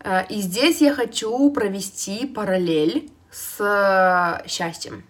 Э, 0.00 0.26
и 0.28 0.40
здесь 0.40 0.80
я 0.80 0.94
хочу 0.94 1.50
провести 1.50 2.26
параллель 2.26 3.10
с 3.30 3.60
э, 3.60 4.48
счастьем. 4.48 5.04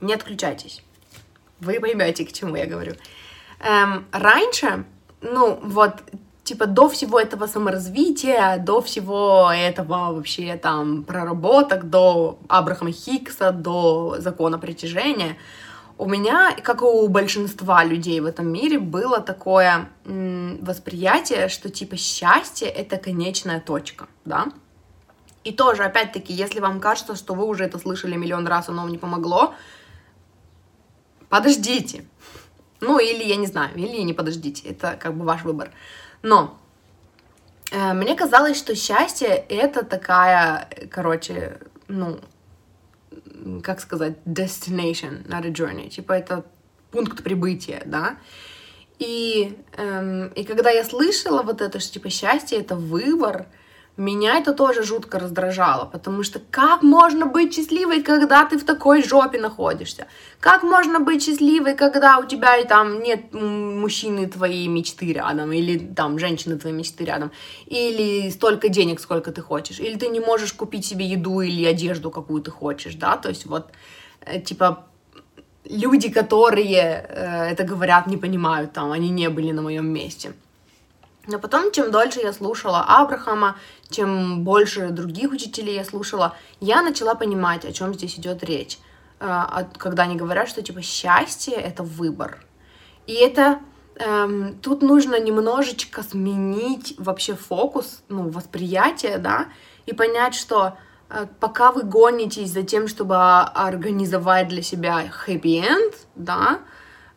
Не 0.00 0.14
отключайтесь. 0.14 0.82
Вы 1.60 1.80
поймете, 1.80 2.24
к 2.24 2.32
чему 2.32 2.56
я 2.56 2.66
говорю. 2.66 2.94
Эм, 3.60 4.06
раньше, 4.12 4.84
ну 5.20 5.58
вот 5.62 6.02
типа 6.44 6.66
до 6.66 6.88
всего 6.88 7.20
этого 7.20 7.46
саморазвития, 7.46 8.56
до 8.58 8.80
всего 8.80 9.50
этого 9.52 10.12
вообще 10.12 10.56
там 10.56 11.04
проработок, 11.04 11.90
до 11.90 12.38
Абрахама 12.48 12.92
Хиггса, 12.92 13.52
до 13.52 14.16
закона 14.18 14.58
притяжения, 14.58 15.36
у 15.98 16.08
меня, 16.08 16.56
как 16.62 16.82
и 16.82 16.84
у 16.84 17.08
большинства 17.08 17.84
людей 17.84 18.20
в 18.20 18.26
этом 18.26 18.50
мире, 18.52 18.78
было 18.78 19.20
такое 19.20 19.88
восприятие, 20.04 21.48
что 21.48 21.68
типа 21.68 21.96
счастье 21.96 22.68
это 22.68 22.96
конечная 22.96 23.60
точка, 23.60 24.06
да. 24.24 24.46
И 25.44 25.52
тоже, 25.52 25.84
опять-таки, 25.84 26.32
если 26.32 26.60
вам 26.60 26.80
кажется, 26.80 27.16
что 27.16 27.34
вы 27.34 27.46
уже 27.46 27.64
это 27.64 27.78
слышали 27.78 28.16
миллион 28.16 28.46
раз, 28.46 28.68
оно 28.68 28.82
вам 28.82 28.90
не 28.90 28.98
помогло, 28.98 29.54
подождите. 31.28 32.04
Ну, 32.80 32.98
или 32.98 33.24
я 33.24 33.36
не 33.36 33.46
знаю, 33.46 33.76
или 33.76 34.02
не 34.02 34.12
подождите, 34.12 34.68
это 34.68 34.96
как 35.00 35.14
бы 35.14 35.24
ваш 35.24 35.42
выбор. 35.42 35.70
Но 36.22 36.58
э, 37.70 37.92
мне 37.92 38.14
казалось, 38.14 38.56
что 38.56 38.74
счастье 38.74 39.28
это 39.28 39.84
такая, 39.84 40.68
короче, 40.90 41.58
ну, 41.88 42.20
как 43.62 43.80
сказать, 43.80 44.16
destination, 44.24 45.26
not 45.26 45.44
a 45.44 45.50
journey. 45.50 45.88
Типа 45.88 46.12
это 46.12 46.44
пункт 46.90 47.22
прибытия, 47.22 47.82
да. 47.84 48.16
И, 48.98 49.56
эм, 49.76 50.28
и 50.28 50.44
когда 50.44 50.70
я 50.70 50.84
слышала 50.84 51.42
вот 51.42 51.60
это, 51.60 51.78
что 51.78 51.92
типа 51.92 52.10
счастье 52.10 52.58
это 52.58 52.74
выбор, 52.74 53.46
меня 53.98 54.38
это 54.38 54.52
тоже 54.52 54.84
жутко 54.84 55.18
раздражало, 55.18 55.84
потому 55.84 56.22
что 56.22 56.40
как 56.50 56.82
можно 56.82 57.26
быть 57.26 57.54
счастливой, 57.54 58.02
когда 58.02 58.44
ты 58.44 58.56
в 58.56 58.64
такой 58.64 59.02
жопе 59.02 59.40
находишься? 59.40 60.06
Как 60.40 60.62
можно 60.62 61.00
быть 61.00 61.24
счастливой, 61.24 61.74
когда 61.74 62.18
у 62.18 62.24
тебя 62.24 62.56
и 62.56 62.66
там 62.66 63.02
нет 63.02 63.32
мужчины 63.32 64.28
твоей 64.28 64.68
мечты 64.68 65.12
рядом, 65.12 65.52
или 65.52 65.78
там 65.78 66.18
женщины 66.18 66.56
твоей 66.56 66.76
мечты 66.76 67.04
рядом, 67.04 67.32
или 67.66 68.30
столько 68.30 68.68
денег, 68.68 69.00
сколько 69.00 69.32
ты 69.32 69.42
хочешь, 69.42 69.80
или 69.80 69.96
ты 69.96 70.08
не 70.08 70.20
можешь 70.20 70.52
купить 70.52 70.86
себе 70.86 71.04
еду 71.04 71.40
или 71.40 71.64
одежду, 71.64 72.10
какую 72.10 72.40
ты 72.42 72.50
хочешь, 72.52 72.94
да, 72.94 73.16
то 73.16 73.28
есть 73.28 73.46
вот, 73.46 73.66
э, 74.20 74.40
типа, 74.40 74.86
люди, 75.64 76.08
которые 76.08 77.04
э, 77.08 77.50
это 77.50 77.64
говорят, 77.64 78.06
не 78.06 78.16
понимают, 78.16 78.72
там, 78.72 78.92
они 78.92 79.10
не 79.10 79.28
были 79.28 79.52
на 79.52 79.62
моем 79.62 79.86
месте. 79.92 80.32
Но 81.28 81.38
потом, 81.38 81.70
чем 81.72 81.90
дольше 81.90 82.20
я 82.20 82.32
слушала 82.32 82.82
Абрахама, 82.88 83.56
чем 83.90 84.44
больше 84.44 84.88
других 84.88 85.30
учителей 85.30 85.74
я 85.74 85.84
слушала, 85.84 86.34
я 86.58 86.80
начала 86.80 87.14
понимать, 87.14 87.66
о 87.66 87.72
чем 87.72 87.92
здесь 87.92 88.18
идет 88.18 88.42
речь. 88.42 88.78
Э, 89.20 89.42
когда 89.76 90.04
они 90.04 90.16
говорят, 90.16 90.48
что 90.48 90.62
типа 90.62 90.80
счастье 90.80 91.54
это 91.54 91.82
выбор. 91.82 92.42
И 93.06 93.12
это 93.12 93.58
эм, 93.96 94.58
тут 94.62 94.80
нужно 94.80 95.20
немножечко 95.20 96.02
сменить 96.02 96.94
вообще 96.96 97.34
фокус, 97.34 98.02
ну, 98.08 98.30
восприятие, 98.30 99.18
да, 99.18 99.48
и 99.84 99.92
понять, 99.92 100.34
что 100.34 100.78
э, 101.10 101.26
пока 101.40 101.72
вы 101.72 101.82
гонитесь 101.82 102.50
за 102.50 102.62
тем, 102.62 102.88
чтобы 102.88 103.16
организовать 103.16 104.48
для 104.48 104.62
себя 104.62 105.04
happy 105.26 105.62
end, 105.62 105.94
да, 106.14 106.60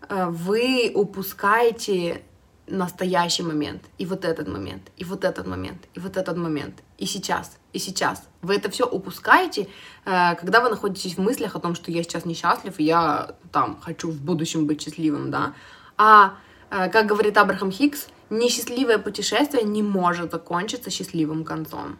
э, 0.09 0.25
вы 0.25 0.91
упускаете 0.93 2.23
настоящий 2.71 3.43
момент, 3.43 3.83
и 3.99 4.05
вот 4.05 4.25
этот 4.25 4.47
момент, 4.47 4.83
и 4.97 5.03
вот 5.03 5.23
этот 5.23 5.47
момент, 5.47 5.81
и 5.93 5.99
вот 5.99 6.17
этот 6.17 6.37
момент, 6.37 6.83
и 6.97 7.05
сейчас, 7.05 7.57
и 7.73 7.79
сейчас. 7.79 8.23
Вы 8.41 8.55
это 8.55 8.69
все 8.69 8.85
упускаете, 8.85 9.67
э, 10.05 10.35
когда 10.35 10.61
вы 10.61 10.69
находитесь 10.69 11.17
в 11.17 11.21
мыслях 11.21 11.55
о 11.55 11.59
том, 11.59 11.75
что 11.75 11.91
я 11.91 12.03
сейчас 12.03 12.25
несчастлив, 12.25 12.79
и 12.79 12.83
я 12.83 13.35
там 13.51 13.79
хочу 13.81 14.09
в 14.09 14.21
будущем 14.21 14.67
быть 14.67 14.81
счастливым, 14.81 15.31
да. 15.31 15.53
А 15.97 16.33
Э, 16.71 16.89
как 16.89 17.05
говорит 17.05 17.37
Абрахам 17.37 17.69
Хикс, 17.69 18.07
несчастливое 18.29 18.97
путешествие 18.97 19.63
не 19.63 19.83
может 19.83 20.31
закончиться 20.31 20.89
счастливым 20.89 21.43
концом. 21.43 21.97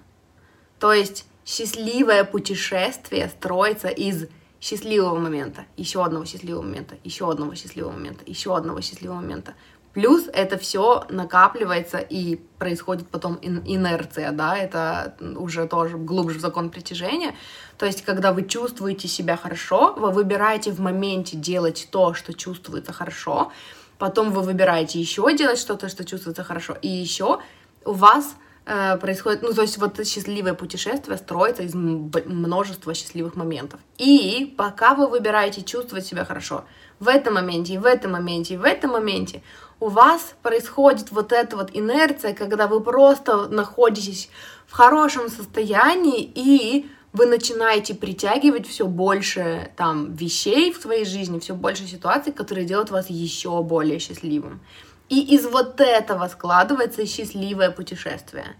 То 0.79 0.93
есть 0.93 1.25
счастливое 1.45 2.23
путешествие 2.23 3.29
строится 3.29 3.89
из 3.89 4.27
счастливого 4.61 5.19
момента, 5.19 5.65
еще 5.75 6.03
одного 6.03 6.25
счастливого 6.25 6.61
момента, 6.61 6.95
еще 7.03 7.29
одного 7.29 7.53
счастливого 7.55 7.91
момента, 7.91 8.23
еще 8.25 8.55
одного 8.55 8.79
счастливого 8.81 9.17
момента. 9.17 9.55
Плюс 9.93 10.29
это 10.31 10.57
все 10.57 11.05
накапливается 11.09 11.97
и 11.97 12.37
происходит 12.57 13.07
потом 13.09 13.37
инерция, 13.41 14.31
да, 14.31 14.57
это 14.57 15.15
уже 15.19 15.67
тоже 15.67 15.97
глубже 15.97 16.39
в 16.39 16.41
закон 16.41 16.69
притяжения. 16.69 17.35
То 17.77 17.85
есть, 17.85 18.03
когда 18.03 18.31
вы 18.31 18.43
чувствуете 18.43 19.09
себя 19.09 19.35
хорошо, 19.35 19.93
вы 19.97 20.11
выбираете 20.11 20.71
в 20.71 20.79
моменте 20.79 21.35
делать 21.35 21.89
то, 21.91 22.13
что 22.13 22.33
чувствуется 22.33 22.93
хорошо, 22.93 23.51
потом 23.97 24.31
вы 24.31 24.41
выбираете 24.41 24.99
еще 24.99 25.35
делать 25.35 25.59
что-то, 25.59 25.89
что 25.89 26.05
чувствуется 26.05 26.43
хорошо, 26.43 26.77
и 26.81 26.87
еще 26.87 27.39
у 27.83 27.91
вас 27.91 28.35
э, 28.65 28.97
происходит, 28.97 29.41
ну, 29.41 29.53
то 29.53 29.61
есть 29.61 29.77
вот 29.77 30.07
счастливое 30.07 30.53
путешествие 30.53 31.17
строится 31.17 31.63
из 31.63 31.75
множества 31.75 32.93
счастливых 32.93 33.35
моментов. 33.35 33.81
И 33.97 34.53
пока 34.57 34.95
вы 34.95 35.07
выбираете 35.07 35.63
чувствовать 35.63 36.05
себя 36.05 36.23
хорошо, 36.23 36.63
в 36.99 37.07
этом 37.09 37.33
моменте, 37.33 37.73
и 37.73 37.77
в 37.77 37.85
этом 37.85 38.11
моменте, 38.13 38.53
и 38.53 38.57
в 38.57 38.63
этом 38.63 38.91
моменте, 38.91 39.41
у 39.81 39.89
вас 39.89 40.35
происходит 40.43 41.11
вот 41.11 41.33
эта 41.33 41.57
вот 41.57 41.71
инерция, 41.73 42.33
когда 42.33 42.67
вы 42.67 42.81
просто 42.81 43.47
находитесь 43.47 44.29
в 44.67 44.73
хорошем 44.73 45.27
состоянии 45.27 46.21
и 46.21 46.87
вы 47.13 47.25
начинаете 47.25 47.95
притягивать 47.95 48.67
все 48.67 48.85
больше 48.85 49.71
там 49.75 50.13
вещей 50.13 50.71
в 50.71 50.79
своей 50.79 51.03
жизни, 51.03 51.39
все 51.39 51.55
больше 51.55 51.87
ситуаций, 51.87 52.31
которые 52.31 52.65
делают 52.65 52.91
вас 52.91 53.09
еще 53.09 53.61
более 53.63 53.99
счастливым. 53.99 54.61
И 55.09 55.35
из 55.35 55.45
вот 55.47 55.81
этого 55.81 56.27
складывается 56.27 57.05
счастливое 57.07 57.71
путешествие. 57.71 58.55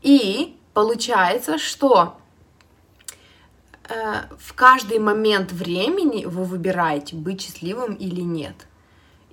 И 0.00 0.56
получается, 0.72 1.58
что 1.58 2.16
э, 3.88 4.14
в 4.38 4.54
каждый 4.54 4.98
момент 4.98 5.52
времени 5.52 6.24
вы 6.24 6.44
выбираете, 6.44 7.16
быть 7.16 7.42
счастливым 7.42 7.94
или 7.94 8.22
нет. 8.22 8.56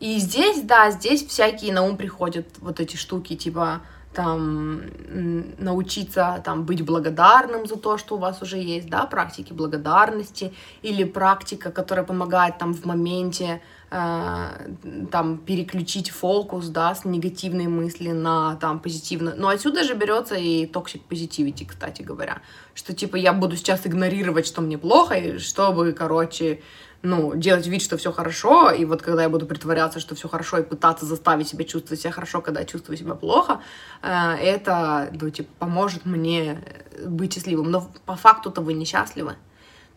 И 0.01 0.17
здесь, 0.17 0.61
да, 0.63 0.89
здесь 0.89 1.23
всякие 1.23 1.71
на 1.71 1.83
ум 1.83 1.95
приходят 1.95 2.47
вот 2.59 2.79
эти 2.79 2.95
штуки, 2.95 3.35
типа 3.35 3.81
там 4.13 4.81
научиться 5.59 6.41
там 6.43 6.65
быть 6.65 6.83
благодарным 6.83 7.67
за 7.67 7.77
то, 7.77 7.99
что 7.99 8.15
у 8.15 8.17
вас 8.17 8.41
уже 8.41 8.57
есть, 8.57 8.89
да, 8.89 9.05
практики 9.05 9.53
благодарности 9.53 10.53
или 10.81 11.03
практика, 11.03 11.71
которая 11.71 12.03
помогает 12.03 12.57
там 12.57 12.73
в 12.73 12.83
моменте 12.83 13.61
э, 13.91 14.47
там 15.11 15.37
переключить 15.37 16.09
фокус, 16.09 16.67
да, 16.69 16.95
с 16.95 17.05
негативной 17.05 17.67
мысли 17.67 18.09
на 18.09 18.55
там 18.55 18.79
позитивную. 18.79 19.35
Но 19.37 19.49
отсюда 19.49 19.83
же 19.83 19.93
берется 19.93 20.33
и 20.33 20.65
toxic 20.65 21.01
positivity, 21.07 21.65
кстати 21.67 22.01
говоря, 22.01 22.41
что 22.73 22.93
типа 22.93 23.17
я 23.17 23.33
буду 23.33 23.55
сейчас 23.55 23.85
игнорировать, 23.85 24.47
что 24.47 24.61
мне 24.61 24.79
плохо, 24.79 25.13
и 25.13 25.37
чтобы, 25.37 25.93
короче, 25.93 26.61
ну, 27.03 27.35
делать 27.35 27.67
вид, 27.67 27.81
что 27.81 27.97
все 27.97 28.11
хорошо, 28.11 28.69
и 28.71 28.85
вот 28.85 29.01
когда 29.01 29.23
я 29.23 29.29
буду 29.29 29.45
притворяться, 29.45 29.99
что 29.99 30.15
все 30.15 30.27
хорошо, 30.27 30.59
и 30.59 30.63
пытаться 30.63 31.05
заставить 31.05 31.47
себя 31.47 31.65
чувствовать 31.65 32.01
себя 32.01 32.11
хорошо, 32.11 32.41
когда 32.41 32.59
я 32.59 32.65
чувствую 32.65 32.97
себя 32.97 33.15
плохо, 33.15 33.61
э, 34.01 34.35
это, 34.35 35.11
ну, 35.19 35.29
типа, 35.29 35.49
поможет 35.59 36.05
мне 36.05 36.63
быть 37.05 37.33
счастливым. 37.33 37.71
Но 37.71 37.89
по 38.05 38.15
факту-то 38.15 38.61
вы 38.61 38.73
несчастливы. 38.73 39.35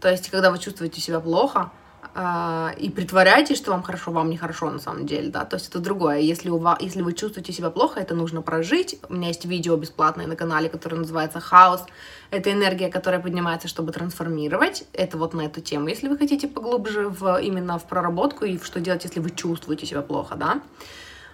То 0.00 0.10
есть, 0.10 0.30
когда 0.30 0.50
вы 0.50 0.58
чувствуете 0.58 1.00
себя 1.00 1.20
плохо, 1.20 1.70
и 2.16 2.90
притворяйтесь, 2.90 3.56
что 3.56 3.72
вам 3.72 3.82
хорошо, 3.82 4.12
вам 4.12 4.30
нехорошо 4.30 4.70
на 4.70 4.78
самом 4.78 5.04
деле, 5.04 5.30
да, 5.30 5.44
то 5.44 5.56
есть 5.56 5.68
это 5.68 5.80
другое. 5.80 6.18
Если, 6.18 6.48
у 6.48 6.58
вас, 6.58 6.80
если 6.80 7.02
вы 7.02 7.12
чувствуете 7.12 7.52
себя 7.52 7.70
плохо, 7.70 7.98
это 7.98 8.14
нужно 8.14 8.40
прожить. 8.40 9.00
У 9.08 9.14
меня 9.14 9.28
есть 9.28 9.44
видео 9.44 9.76
бесплатное 9.76 10.28
на 10.28 10.36
канале, 10.36 10.68
которое 10.68 10.98
называется 10.98 11.40
«Хаос». 11.40 11.84
Это 12.30 12.52
энергия, 12.52 12.88
которая 12.88 13.20
поднимается, 13.20 13.66
чтобы 13.66 13.90
трансформировать. 13.90 14.84
Это 14.92 15.18
вот 15.18 15.34
на 15.34 15.42
эту 15.42 15.60
тему, 15.60 15.88
если 15.88 16.06
вы 16.06 16.16
хотите 16.16 16.46
поглубже 16.46 17.08
в, 17.08 17.40
именно 17.42 17.80
в 17.80 17.84
проработку 17.84 18.44
и 18.44 18.58
в 18.58 18.64
что 18.64 18.78
делать, 18.78 19.02
если 19.02 19.18
вы 19.18 19.30
чувствуете 19.30 19.84
себя 19.84 20.02
плохо, 20.02 20.36
да. 20.36 20.62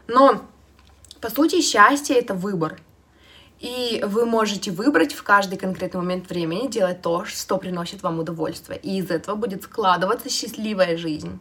Но, 0.08 0.40
по 1.20 1.28
сути, 1.28 1.60
счастье— 1.60 2.16
это 2.18 2.32
выбор. 2.32 2.78
И 3.60 4.02
вы 4.06 4.24
можете 4.24 4.70
выбрать 4.70 5.12
в 5.12 5.22
каждый 5.22 5.58
конкретный 5.58 6.00
момент 6.00 6.30
времени 6.30 6.66
делать 6.66 7.02
то, 7.02 7.26
что 7.26 7.58
приносит 7.58 8.02
вам 8.02 8.18
удовольствие. 8.18 8.80
И 8.80 8.98
из 8.98 9.10
этого 9.10 9.36
будет 9.36 9.62
складываться 9.64 10.30
счастливая 10.30 10.96
жизнь. 10.96 11.38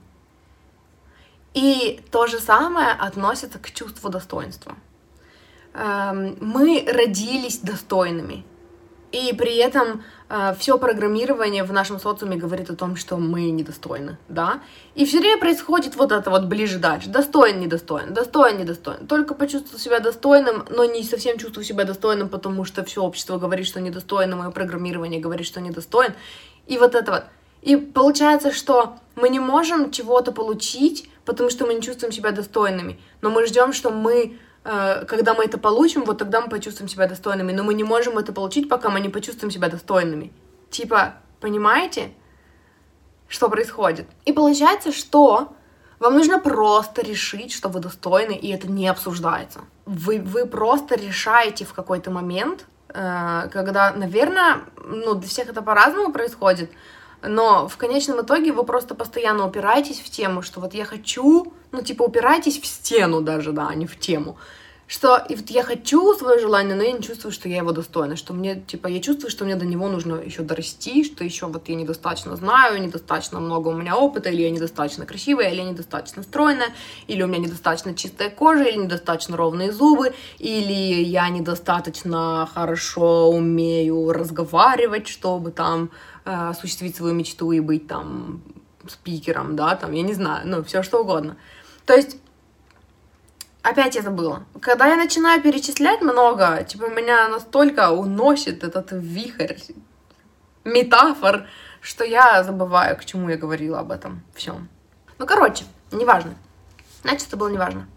И 1.54 2.02
то 2.12 2.28
же 2.28 2.40
самое 2.40 2.92
относится 2.92 3.58
к 3.58 3.72
чувству 3.72 4.10
достоинства. 4.10 4.76
Эм, 5.74 6.38
мы 6.42 6.86
родились 6.86 7.60
достойными. 7.60 8.44
И 9.12 9.34
при 9.34 9.58
этом 9.58 10.04
э, 10.30 10.54
все 10.60 10.78
программирование 10.78 11.63
в 11.63 11.74
нашем 11.74 12.00
социуме 12.00 12.38
говорит 12.38 12.69
о 12.69 12.76
том, 12.76 12.95
что 12.95 13.17
мы 13.17 13.50
недостойны, 13.50 14.17
да. 14.28 14.62
И 14.93 15.06
все 15.06 15.19
время 15.19 15.39
происходит 15.39 15.95
вот 15.95 16.12
это 16.12 16.30
вот 16.30 16.45
ближе 16.45 16.78
дальше. 16.78 17.10
Достоин, 17.10 17.60
недостоин, 17.60 18.13
достоин, 18.13 18.58
недостоин. 18.60 19.08
Только 19.08 19.34
почувствовал 19.34 19.80
себя 19.80 20.00
достойным, 20.00 20.65
но 20.69 20.86
не 20.86 21.04
совсем 21.04 21.39
чувствую 21.39 21.63
себя 21.63 21.86
достойным, 21.86 22.30
потому 22.30 22.65
что 22.65 22.84
все 22.84 23.02
общество 23.02 23.39
говорит, 23.39 23.65
что 23.65 23.82
недостойно, 23.82 24.36
мое 24.36 24.52
программирование 24.52 25.19
говорит, 25.19 25.48
что 25.48 25.60
недостоин. 25.60 26.13
И 26.67 26.78
вот 26.78 26.93
это 26.93 27.12
вот. 27.12 27.24
И 27.63 27.76
получается, 27.76 28.54
что 28.54 29.00
мы 29.15 29.30
не 29.30 29.39
можем 29.39 29.91
чего-то 29.91 30.32
получить, 30.32 31.10
потому 31.26 31.50
что 31.50 31.65
мы 31.65 31.74
не 31.74 31.82
чувствуем 31.82 32.13
себя 32.13 32.32
достойными, 32.32 33.00
но 33.22 33.32
мы 33.32 33.45
ждем, 33.48 33.74
что 33.74 33.89
мы 33.89 34.38
когда 34.63 35.34
мы 35.34 35.45
это 35.45 35.58
получим, 35.58 36.04
вот 36.04 36.17
тогда 36.17 36.41
мы 36.41 36.50
почувствуем 36.50 36.89
себя 36.89 37.08
достойными. 37.08 37.52
Но 37.52 37.63
мы 37.63 37.74
не 37.74 37.84
можем 37.84 38.17
это 38.17 38.34
получить, 38.34 38.69
пока 38.69 38.89
мы 38.89 39.00
не 39.00 39.10
почувствуем 39.10 39.52
себя 39.52 39.69
достойными. 39.69 40.32
Типа, 40.69 41.15
понимаете, 41.39 42.12
что 43.28 43.50
происходит? 43.50 44.08
И 44.26 44.34
получается, 44.34 44.91
что 44.91 45.54
вам 46.00 46.13
нужно 46.13 46.39
просто 46.39 47.02
решить, 47.02 47.54
что 47.54 47.69
вы 47.69 47.80
достойны, 47.80 48.34
и 48.34 48.50
это 48.50 48.67
не 48.67 48.88
обсуждается. 48.88 49.62
Вы, 49.86 50.19
вы 50.19 50.45
просто 50.45 50.95
решаете 50.95 51.65
в 51.65 51.74
какой-то 51.74 52.10
момент, 52.10 52.65
э, 52.88 53.50
когда, 53.52 53.91
наверное, 53.91 54.62
ну, 54.78 55.15
для 55.15 55.28
всех 55.28 55.50
это 55.50 55.62
по-разному 55.62 56.13
происходит, 56.13 56.72
но 57.22 57.68
в 57.68 57.78
конечном 57.78 58.22
итоге 58.22 58.52
вы 58.52 58.64
просто 58.64 58.96
постоянно 58.96 59.46
упираетесь 59.46 60.00
в 60.00 60.10
тему, 60.10 60.42
что 60.42 60.60
вот 60.60 60.74
я 60.74 60.86
хочу, 60.86 61.54
ну, 61.72 61.82
типа, 61.82 62.04
упираетесь 62.04 62.60
в 62.60 62.66
стену 62.66 63.22
даже, 63.22 63.52
да, 63.52 63.68
а 63.68 63.76
не 63.76 63.86
в 63.86 64.00
тему. 64.00 64.38
Что 64.88 65.18
и 65.18 65.36
вот 65.36 65.52
я 65.52 65.62
хочу 65.62 66.16
свое 66.16 66.40
желание, 66.40 66.74
но 66.74 66.82
я 66.82 66.92
не 66.94 67.04
чувствую, 67.04 67.32
что 67.32 67.48
я 67.48 67.58
его 67.58 67.72
достойна, 67.72 68.16
что 68.16 68.34
мне, 68.34 68.60
типа, 68.60 68.88
я 68.88 69.00
чувствую, 69.00 69.30
что 69.30 69.46
мне 69.46 69.56
до 69.56 69.64
него 69.64 69.88
нужно 69.88 70.16
еще 70.16 70.42
дорасти, 70.42 71.04
что 71.04 71.24
еще 71.24 71.46
вот 71.46 71.70
я 71.70 71.76
недостаточно 71.76 72.36
знаю, 72.36 72.82
недостаточно 72.82 73.40
много 73.40 73.68
у 73.68 73.74
меня 73.74 73.96
опыта, 73.96 74.30
или 74.30 74.42
я 74.42 74.50
недостаточно 74.50 75.06
красивая, 75.06 75.52
или 75.52 75.58
я 75.58 75.70
недостаточно 75.70 76.24
стройная, 76.24 76.70
или 77.06 77.22
у 77.22 77.28
меня 77.28 77.38
недостаточно 77.38 77.94
чистая 77.94 78.32
кожа, 78.32 78.64
или 78.64 78.78
недостаточно 78.78 79.38
ровные 79.38 79.72
зубы, 79.72 80.16
или 80.40 81.04
я 81.04 81.30
недостаточно 81.30 82.50
хорошо 82.52 83.30
умею 83.30 84.12
разговаривать, 84.12 85.08
чтобы 85.08 85.52
там 85.52 85.92
э, 86.30 86.50
осуществить 86.50 86.96
свою 86.96 87.13
мечту 87.13 87.52
и 87.52 87.60
быть 87.60 87.88
там 87.88 88.42
спикером, 88.88 89.56
да, 89.56 89.76
там, 89.76 89.92
я 89.92 90.04
не 90.04 90.13
знаю, 90.13 90.48
ну, 90.48 90.63
все 90.63 90.84
что 90.84 91.02
угодно. 91.02 91.38
То 91.86 91.96
есть 91.96 92.18
Опять 93.62 93.96
я 93.96 94.02
забыла. 94.02 94.46
Когда 94.62 94.88
я 94.88 94.96
начинаю 94.96 95.42
перечислять 95.42 96.02
много, 96.02 96.63
типа 96.63 96.89
меня 96.89 97.28
настолько 97.28 97.92
уносит 97.92 98.63
этот 98.63 98.92
вихрь 98.94 99.58
метафор, 100.63 101.46
что 101.82 102.06
я 102.06 102.42
забываю, 102.44 102.96
к 102.98 103.04
чему 103.04 103.30
я 103.30 103.38
говорила 103.38 103.80
об 103.80 103.92
этом 103.92 104.24
всем. 104.34 104.70
Ну, 105.18 105.26
короче, 105.26 105.65
неважно. 105.92 106.36
Значит, 107.02 107.28
это 107.28 107.38
было 107.38 107.50
неважно. 107.50 107.88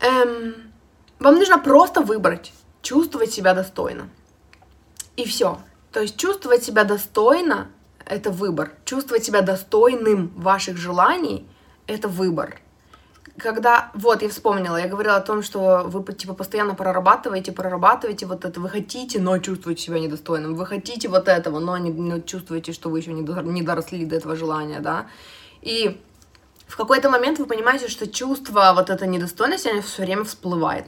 Эм, 0.00 0.72
вам 1.18 1.34
нужно 1.34 1.58
просто 1.58 2.00
выбрать, 2.00 2.52
чувствовать 2.82 3.32
себя 3.32 3.52
достойно. 3.52 4.08
И 5.16 5.24
все. 5.24 5.58
То 5.94 6.00
есть 6.00 6.16
чувствовать 6.16 6.64
себя 6.64 6.84
достойно— 6.84 7.68
это 8.04 8.30
выбор. 8.30 8.72
Чувствовать 8.84 9.24
себя 9.24 9.40
достойным 9.40 10.32
ваших 10.36 10.76
желаний— 10.76 11.46
это 11.86 12.08
выбор 12.08 12.60
когда, 13.36 13.90
вот, 13.94 14.22
я 14.22 14.28
вспомнила, 14.28 14.76
я 14.76 14.86
говорила 14.86 15.16
о 15.16 15.20
том, 15.20 15.42
что 15.42 15.82
вы, 15.86 16.12
типа, 16.12 16.34
постоянно 16.34 16.74
прорабатываете, 16.74 17.50
прорабатываете 17.52 18.26
вот 18.26 18.44
это, 18.44 18.60
вы 18.60 18.68
хотите, 18.68 19.20
но 19.20 19.38
чувствуете 19.38 19.82
себя 19.82 19.98
недостойным, 19.98 20.54
вы 20.54 20.66
хотите 20.66 21.08
вот 21.08 21.26
этого, 21.26 21.58
но 21.58 21.76
не, 21.76 21.90
не 21.90 22.22
чувствуете, 22.22 22.72
что 22.72 22.90
вы 22.90 23.00
еще 23.00 23.12
не, 23.12 23.22
не 23.22 23.62
доросли 23.62 24.04
до 24.04 24.16
этого 24.16 24.36
желания, 24.36 24.78
да, 24.78 25.08
и 25.62 26.00
в 26.68 26.76
какой-то 26.76 27.10
момент 27.10 27.38
вы 27.38 27.46
понимаете, 27.46 27.88
что 27.88 28.06
чувство 28.06 28.72
вот 28.74 28.88
этой 28.88 29.08
недостойности, 29.08 29.68
оно 29.68 29.82
все 29.82 30.02
время 30.02 30.24
всплывает. 30.24 30.86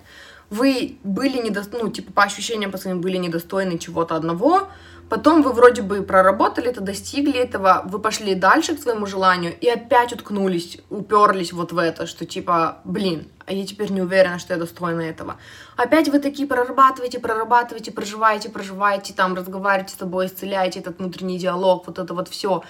Вы 0.51 0.99
были 1.03 1.39
недостойны, 1.43 1.85
ну, 1.87 1.91
типа, 1.91 2.13
по 2.13 2.23
ощущениям 2.23 2.71
по 2.71 2.79
своим 2.79 3.01
были 3.01 3.17
недостойны 3.17 3.79
чего-то 3.79 4.15
одного, 4.15 4.69
потом 5.09 5.43
вы 5.43 5.53
вроде 5.53 5.83
бы 5.83 6.03
проработали 6.03 6.69
это, 6.69 6.81
достигли 6.81 7.39
этого, 7.39 7.83
вы 7.87 7.99
пошли 7.99 8.35
дальше 8.35 8.77
к 8.77 8.81
своему 8.81 9.07
желанию 9.07 9.55
и 9.59 9.69
опять 9.69 10.13
уткнулись, 10.13 10.79
уперлись 10.91 11.53
вот 11.53 11.73
в 11.73 11.79
это, 11.79 12.07
что 12.07 12.25
типа, 12.25 12.79
блин, 12.85 13.29
а 13.47 13.53
я 13.53 13.67
теперь 13.67 13.91
не 13.91 14.03
уверена, 14.03 14.39
что 14.39 14.55
я 14.55 14.59
достойна 14.59 15.03
этого. 15.03 15.37
Опять 15.77 16.09
вы 16.09 16.19
такие 16.19 16.49
прорабатываете, 16.49 17.19
прорабатываете, 17.21 17.93
проживаете, 17.93 18.49
проживаете, 18.49 19.15
там 19.15 19.35
разговариваете 19.35 19.95
с 19.95 19.99
собой, 19.99 20.27
исцеляете 20.27 20.81
этот 20.81 20.99
внутренний 20.99 21.39
диалог, 21.39 21.87
вот 21.87 21.99
это 21.99 22.15
вот 22.15 22.29
все. 22.29 22.63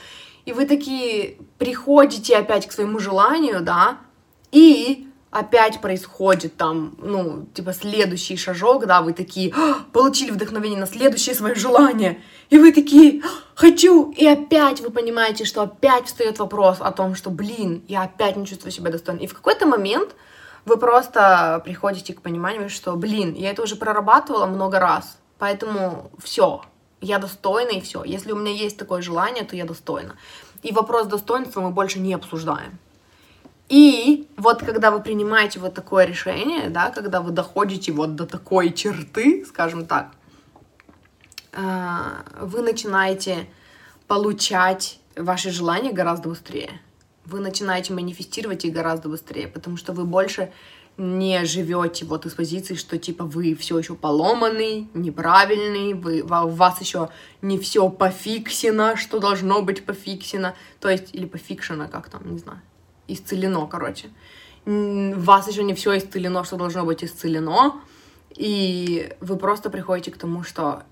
И 0.44 0.52
вы 0.52 0.66
такие 0.66 1.38
приходите 1.58 2.36
опять 2.36 2.66
к 2.66 2.72
своему 2.72 3.00
желанию, 3.00 3.62
да, 3.62 3.98
и 4.52 5.08
опять 5.38 5.80
происходит 5.80 6.56
там, 6.56 6.94
ну, 6.98 7.46
типа, 7.52 7.72
следующий 7.72 8.36
шажок, 8.36 8.86
да, 8.86 9.02
вы 9.02 9.12
такие, 9.12 9.52
«А, 9.54 9.84
получили 9.92 10.30
вдохновение 10.30 10.78
на 10.78 10.86
следующее 10.86 11.34
свое 11.34 11.54
желание, 11.54 12.20
и 12.48 12.58
вы 12.58 12.72
такие, 12.72 13.22
«А, 13.22 13.28
хочу, 13.54 14.12
и 14.12 14.26
опять 14.26 14.80
вы 14.80 14.90
понимаете, 14.90 15.44
что 15.44 15.62
опять 15.62 16.06
встает 16.06 16.38
вопрос 16.38 16.78
о 16.80 16.90
том, 16.90 17.14
что, 17.14 17.30
блин, 17.30 17.84
я 17.86 18.04
опять 18.04 18.36
не 18.36 18.46
чувствую 18.46 18.72
себя 18.72 18.90
достойной. 18.90 19.24
И 19.24 19.26
в 19.26 19.34
какой-то 19.34 19.66
момент 19.66 20.14
вы 20.64 20.78
просто 20.78 21.60
приходите 21.64 22.14
к 22.14 22.22
пониманию, 22.22 22.70
что, 22.70 22.96
блин, 22.96 23.34
я 23.34 23.50
это 23.50 23.62
уже 23.62 23.76
прорабатывала 23.76 24.46
много 24.46 24.80
раз, 24.80 25.18
поэтому 25.38 26.10
все, 26.22 26.62
я 27.02 27.18
достойна 27.18 27.72
и 27.72 27.80
все. 27.80 28.04
Если 28.04 28.32
у 28.32 28.36
меня 28.36 28.52
есть 28.52 28.78
такое 28.78 29.02
желание, 29.02 29.44
то 29.44 29.54
я 29.54 29.66
достойна. 29.66 30.16
И 30.62 30.72
вопрос 30.72 31.06
достоинства 31.06 31.60
мы 31.60 31.70
больше 31.70 31.98
не 31.98 32.14
обсуждаем. 32.14 32.78
И 33.68 34.28
вот 34.36 34.62
когда 34.62 34.90
вы 34.90 35.00
принимаете 35.00 35.58
вот 35.58 35.74
такое 35.74 36.04
решение, 36.04 36.70
да, 36.70 36.90
когда 36.90 37.20
вы 37.20 37.32
доходите 37.32 37.90
вот 37.92 38.14
до 38.14 38.26
такой 38.26 38.72
черты, 38.72 39.44
скажем 39.44 39.86
так, 39.86 40.12
а, 41.52 42.24
вы 42.40 42.62
начинаете 42.62 43.48
получать 44.06 45.00
ваши 45.16 45.50
желания 45.50 45.92
гораздо 45.92 46.28
быстрее. 46.28 46.80
Вы 47.24 47.40
начинаете 47.40 47.92
манифестировать 47.92 48.64
их 48.64 48.72
гораздо 48.72 49.08
быстрее, 49.08 49.48
потому 49.48 49.76
что 49.76 49.92
вы 49.92 50.04
больше 50.04 50.52
не 50.96 51.44
живете 51.44 52.04
вот 52.04 52.24
из 52.24 52.34
позиции, 52.34 52.74
что 52.74 52.98
типа 52.98 53.24
вы 53.24 53.56
все 53.56 53.78
еще 53.78 53.96
поломанный, 53.96 54.88
неправильный, 54.94 55.94
вы, 55.94 56.22
у 56.22 56.48
вас 56.48 56.80
еще 56.80 57.10
не 57.42 57.58
все 57.58 57.88
пофиксено, 57.88 58.94
что 58.94 59.18
должно 59.18 59.60
быть 59.62 59.84
пофиксено, 59.84 60.54
то 60.78 60.88
есть, 60.88 61.14
или 61.14 61.26
пофикшено, 61.26 61.88
как 61.88 62.08
там, 62.08 62.30
не 62.30 62.38
знаю 62.38 62.62
исцелено, 63.08 63.66
короче. 63.66 64.08
В 64.64 65.24
вас 65.24 65.48
еще 65.48 65.62
не 65.62 65.74
все 65.74 65.96
исцелено, 65.98 66.44
что 66.44 66.56
должно 66.56 66.84
быть 66.84 67.04
исцелено. 67.04 67.80
И 68.34 69.12
вы 69.20 69.36
просто 69.36 69.70
приходите 69.70 70.10
к 70.10 70.18
тому, 70.18 70.42
что 70.42 70.82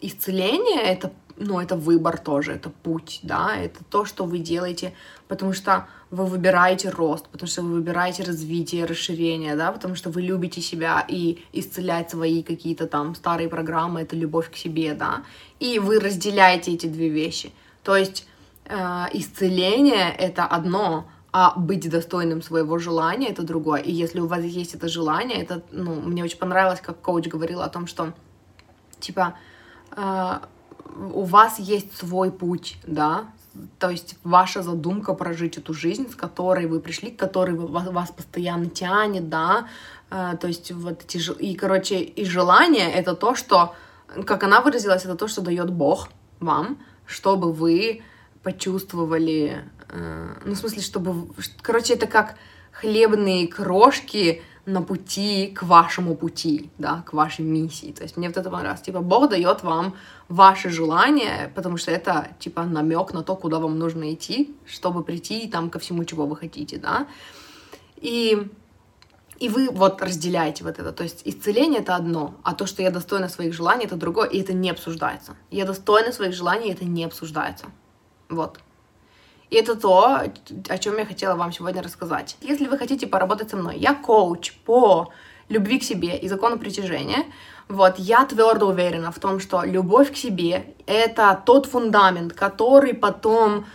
исцеление 0.00 0.82
это, 0.82 1.12
ну, 1.36 1.60
это 1.60 1.76
выбор 1.76 2.18
тоже, 2.18 2.52
это 2.52 2.70
путь, 2.70 3.20
да, 3.22 3.56
это 3.56 3.84
то, 3.84 4.04
что 4.04 4.24
вы 4.24 4.38
делаете, 4.38 4.94
потому 5.28 5.52
что 5.52 5.88
вы 6.10 6.24
выбираете 6.24 6.90
рост, 6.90 7.26
потому 7.28 7.48
что 7.48 7.62
вы 7.62 7.74
выбираете 7.74 8.22
развитие, 8.22 8.84
расширение, 8.84 9.56
да, 9.56 9.72
потому 9.72 9.94
что 9.94 10.10
вы 10.10 10.22
любите 10.22 10.60
себя 10.60 11.04
и 11.06 11.44
исцелять 11.52 12.10
свои 12.10 12.42
какие-то 12.42 12.86
там 12.86 13.14
старые 13.14 13.48
программы, 13.48 14.02
это 14.02 14.16
любовь 14.16 14.50
к 14.50 14.56
себе, 14.56 14.94
да, 14.94 15.24
и 15.60 15.78
вы 15.78 15.98
разделяете 15.98 16.72
эти 16.72 16.86
две 16.86 17.08
вещи. 17.08 17.52
То 17.82 17.96
есть 17.96 18.26
э, 18.64 19.06
исцеление 19.12 20.14
это 20.16 20.44
одно, 20.46 21.08
а 21.38 21.52
быть 21.54 21.90
достойным 21.90 22.40
своего 22.40 22.78
желания 22.78 23.28
это 23.28 23.42
другое. 23.42 23.82
И 23.82 23.92
если 23.92 24.20
у 24.20 24.26
вас 24.26 24.42
есть 24.42 24.74
это 24.74 24.88
желание, 24.88 25.42
это, 25.42 25.62
ну, 25.70 26.00
мне 26.00 26.24
очень 26.24 26.38
понравилось, 26.38 26.80
как 26.80 27.02
коуч 27.02 27.28
говорил 27.28 27.60
о 27.60 27.68
том, 27.68 27.86
что, 27.86 28.14
типа, 29.00 29.34
э, 29.94 30.38
у 31.12 31.24
вас 31.24 31.58
есть 31.58 31.94
свой 31.94 32.30
путь, 32.30 32.78
да, 32.86 33.26
то 33.78 33.90
есть 33.90 34.16
ваша 34.24 34.62
задумка 34.62 35.12
прожить 35.12 35.58
эту 35.58 35.74
жизнь, 35.74 36.10
с 36.10 36.14
которой 36.14 36.66
вы 36.66 36.80
пришли, 36.80 37.10
к 37.10 37.18
которой 37.18 37.54
вас, 37.54 37.86
вас 37.88 38.10
постоянно 38.10 38.70
тянет, 38.70 39.28
да, 39.28 39.68
э, 40.10 40.38
то 40.40 40.46
есть 40.46 40.72
вот 40.72 41.04
эти, 41.04 41.18
и, 41.38 41.54
короче, 41.54 42.00
и 42.00 42.24
желание— 42.24 42.90
это 42.94 43.14
то, 43.14 43.34
что, 43.34 43.74
как 44.24 44.42
она 44.42 44.62
выразилась, 44.62 45.04
это 45.04 45.16
то, 45.16 45.28
что 45.28 45.42
дает 45.42 45.70
Бог 45.70 46.08
вам, 46.40 46.78
чтобы 47.04 47.52
вы 47.52 48.00
почувствовали 48.42 49.68
ну, 49.92 50.54
в 50.54 50.56
смысле, 50.56 50.82
чтобы... 50.82 51.28
Короче, 51.62 51.94
это 51.94 52.06
как 52.06 52.36
хлебные 52.72 53.48
крошки 53.48 54.42
на 54.66 54.82
пути 54.82 55.52
к 55.54 55.62
вашему 55.62 56.16
пути, 56.16 56.70
да, 56.76 57.02
к 57.06 57.12
вашей 57.12 57.44
миссии. 57.44 57.92
То 57.92 58.02
есть 58.02 58.16
мне 58.16 58.28
вот 58.28 58.36
это 58.36 58.50
понравилось. 58.50 58.82
Типа, 58.82 59.00
Бог 59.00 59.30
дает 59.30 59.62
вам 59.62 59.94
ваши 60.28 60.70
желания, 60.70 61.52
потому 61.54 61.76
что 61.76 61.92
это, 61.92 62.28
типа, 62.40 62.64
намек 62.64 63.12
на 63.12 63.22
то, 63.22 63.36
куда 63.36 63.60
вам 63.60 63.78
нужно 63.78 64.12
идти, 64.12 64.54
чтобы 64.66 65.04
прийти 65.04 65.48
там 65.48 65.70
ко 65.70 65.78
всему, 65.78 66.04
чего 66.04 66.26
вы 66.26 66.36
хотите, 66.36 66.78
да. 66.78 67.06
И, 67.96 68.50
и 69.38 69.48
вы 69.48 69.70
вот 69.70 70.02
разделяете 70.02 70.64
вот 70.64 70.80
это. 70.80 70.92
То 70.92 71.04
есть 71.04 71.22
исцеление— 71.24 71.80
это 71.82 71.94
одно, 71.94 72.34
а 72.42 72.52
то, 72.52 72.66
что 72.66 72.82
я 72.82 72.90
достойна 72.90 73.28
своих 73.28 73.54
желаний, 73.54 73.84
это 73.84 73.94
другое, 73.94 74.28
и 74.28 74.40
это 74.40 74.52
не 74.52 74.70
обсуждается. 74.70 75.36
Я 75.52 75.64
достойна 75.64 76.10
своих 76.12 76.34
желаний, 76.34 76.70
и 76.70 76.72
это 76.72 76.84
не 76.84 77.04
обсуждается. 77.04 77.66
Вот. 78.28 78.58
И 79.50 79.56
это 79.56 79.76
то, 79.76 80.22
о 80.68 80.78
чем 80.78 80.98
я 80.98 81.06
хотела 81.06 81.34
вам 81.34 81.52
сегодня 81.52 81.82
рассказать. 81.82 82.36
Если 82.40 82.66
вы 82.66 82.78
хотите 82.78 83.06
поработать 83.06 83.50
со 83.50 83.56
мной, 83.56 83.76
я 83.78 83.94
коуч 83.94 84.52
по 84.64 85.12
любви 85.48 85.78
к 85.78 85.84
себе 85.84 86.16
и 86.18 86.28
закону 86.28 86.58
притяжения. 86.58 87.24
Вот, 87.68 87.98
я 87.98 88.24
твердо 88.24 88.68
уверена 88.68 89.10
в 89.10 89.18
том, 89.18 89.40
что 89.40 89.62
любовь 89.64 90.12
к 90.12 90.16
себе— 90.16 90.74
это 90.86 91.40
тот 91.44 91.66
фундамент, 91.66 92.32
который 92.32 92.94
потом 92.94 93.66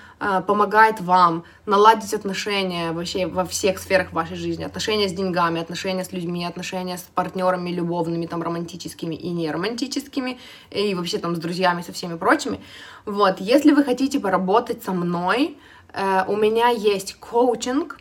помогает 0.46 1.02
вам 1.02 1.44
наладить 1.66 2.14
отношения 2.14 2.92
вообще 2.92 3.26
во 3.26 3.44
всех 3.44 3.80
сферах 3.80 4.14
вашей 4.14 4.36
жизни. 4.36 4.64
Отношения 4.64 5.10
с 5.10 5.14
деньгами, 5.14 5.60
отношения 5.60 6.06
с 6.06 6.12
людьми, 6.12 6.46
отношения 6.46 6.98
с 6.98 7.02
партнерами 7.02 7.72
любовными, 7.72 8.28
там, 8.28 8.44
романтическими 8.44 9.16
и 9.16 9.30
неромантическими, 9.30 10.40
и 10.70 10.94
вообще 10.94 11.18
там 11.18 11.36
с 11.36 11.40
друзьями, 11.40 11.82
со 11.82 11.92
всеми 11.92 12.18
прочими. 12.18 12.62
Вот, 13.06 13.40
если 13.40 13.72
вы 13.72 13.84
хотите 13.84 14.20
поработать 14.20 14.84
со 14.84 14.92
мной, 14.92 15.58
э, 15.94 16.24
у 16.28 16.36
меня 16.36 16.70
есть 16.70 17.16
коучинг, 17.16 17.98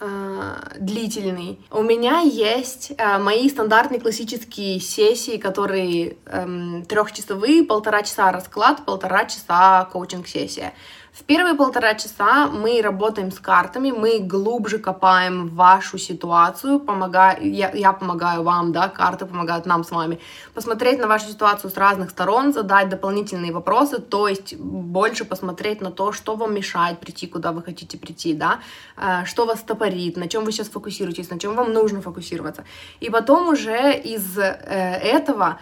э, 0.00 0.56
длительный. 0.78 1.58
У 1.70 1.82
меня 1.82 2.20
есть 2.20 2.92
э, 2.96 3.18
мои 3.18 3.48
стандартные 3.48 4.00
классические 4.00 4.80
сессии, 4.80 5.38
которые 5.38 6.16
э, 6.26 6.82
трехчасовые, 6.88 7.64
полтора 7.64 8.02
часа 8.02 8.30
расклад, 8.30 8.84
полтора 8.84 9.24
часа 9.24 9.88
коучинг-сессия. 9.92 10.74
В 11.18 11.24
первые 11.24 11.56
полтора 11.56 11.94
часа 11.94 12.46
мы 12.46 12.80
работаем 12.80 13.32
с 13.32 13.40
картами, 13.40 13.90
мы 13.90 14.20
глубже 14.20 14.78
копаем 14.78 15.48
вашу 15.48 15.98
ситуацию, 15.98 16.78
помогаю, 16.78 17.52
я, 17.52 17.72
я 17.72 17.92
помогаю 17.92 18.44
вам, 18.44 18.70
да, 18.70 18.88
карты 18.88 19.26
помогают 19.26 19.66
нам 19.66 19.82
с 19.82 19.90
вами, 19.90 20.20
посмотреть 20.54 21.00
на 21.00 21.08
вашу 21.08 21.26
ситуацию 21.26 21.72
с 21.72 21.76
разных 21.76 22.10
сторон, 22.10 22.52
задать 22.52 22.88
дополнительные 22.88 23.52
вопросы, 23.52 23.98
то 23.98 24.28
есть 24.28 24.54
больше 24.56 25.24
посмотреть 25.24 25.80
на 25.80 25.90
то, 25.90 26.12
что 26.12 26.36
вам 26.36 26.54
мешает 26.54 27.00
прийти, 27.00 27.26
куда 27.26 27.50
вы 27.50 27.62
хотите 27.62 27.98
прийти, 27.98 28.32
да, 28.32 28.60
э, 28.96 29.24
что 29.24 29.44
вас 29.44 29.58
стопорит, 29.58 30.16
на 30.16 30.28
чем 30.28 30.44
вы 30.44 30.52
сейчас 30.52 30.68
фокусируетесь, 30.68 31.30
на 31.30 31.40
чем 31.40 31.56
вам 31.56 31.72
нужно 31.72 32.00
фокусироваться. 32.00 32.64
И 33.00 33.10
потом 33.10 33.48
уже 33.48 33.92
из 33.92 34.38
э, 34.38 34.42
этого 34.42 35.58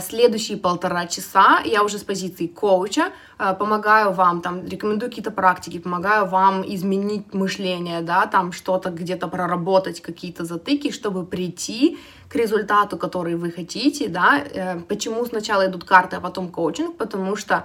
следующие 0.00 0.58
полтора 0.58 1.06
часа 1.06 1.60
я 1.64 1.82
уже 1.82 1.98
с 1.98 2.04
позиции 2.04 2.46
коуча 2.46 3.10
э, 3.38 3.54
помогаю 3.58 4.12
вам, 4.12 4.42
там, 4.42 4.66
рекомендую 4.66 5.10
какие-то 5.10 5.30
практики, 5.30 5.78
помогаю 5.78 6.26
вам 6.26 6.62
изменить 6.62 7.32
мышление, 7.32 8.02
да, 8.02 8.26
там 8.26 8.52
что-то 8.52 8.90
где-то 8.90 9.28
проработать, 9.28 10.02
какие-то 10.02 10.44
затыки, 10.44 10.90
чтобы 10.90 11.24
прийти 11.24 11.98
к 12.28 12.36
результату, 12.36 12.98
который 12.98 13.34
вы 13.34 13.50
хотите, 13.50 14.08
да. 14.08 14.44
Э, 14.54 14.80
почему 14.80 15.24
сначала 15.24 15.66
идут 15.66 15.84
карты, 15.84 16.16
а 16.16 16.20
потом 16.20 16.48
коучинг? 16.48 16.96
Потому 16.96 17.36
что 17.36 17.64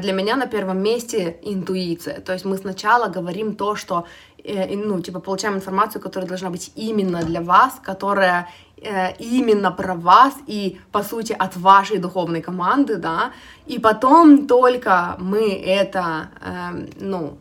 для 0.00 0.12
меня 0.12 0.36
на 0.36 0.46
первом 0.46 0.78
месте 0.78 1.36
интуиция. 1.42 2.22
То 2.22 2.32
есть 2.32 2.46
мы 2.46 2.56
сначала 2.56 3.08
говорим 3.08 3.54
то, 3.56 3.76
что, 3.76 4.06
ну, 4.48 5.00
типа, 5.00 5.20
получаем 5.20 5.56
информацию, 5.56 6.00
которая 6.00 6.28
должна 6.28 6.50
быть 6.50 6.72
именно 6.76 7.22
для 7.22 7.40
вас, 7.40 7.80
которая 7.82 8.48
Э, 8.82 9.14
именно 9.18 9.72
про 9.72 9.94
вас 9.94 10.34
и, 10.46 10.78
по 10.92 11.02
сути, 11.02 11.32
от 11.32 11.56
вашей 11.56 11.98
духовной 11.98 12.42
команды, 12.42 12.96
да, 12.96 13.32
и 13.66 13.78
потом 13.78 14.46
только 14.46 15.16
мы 15.18 15.54
это, 15.54 16.28
э, 16.44 16.86
ну, 17.00 17.38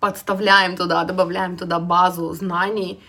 подставляем 0.00 0.76
туда, 0.76 1.04
добавляем 1.04 1.56
туда 1.56 1.78
базу 1.78 2.34
знаний 2.34 3.00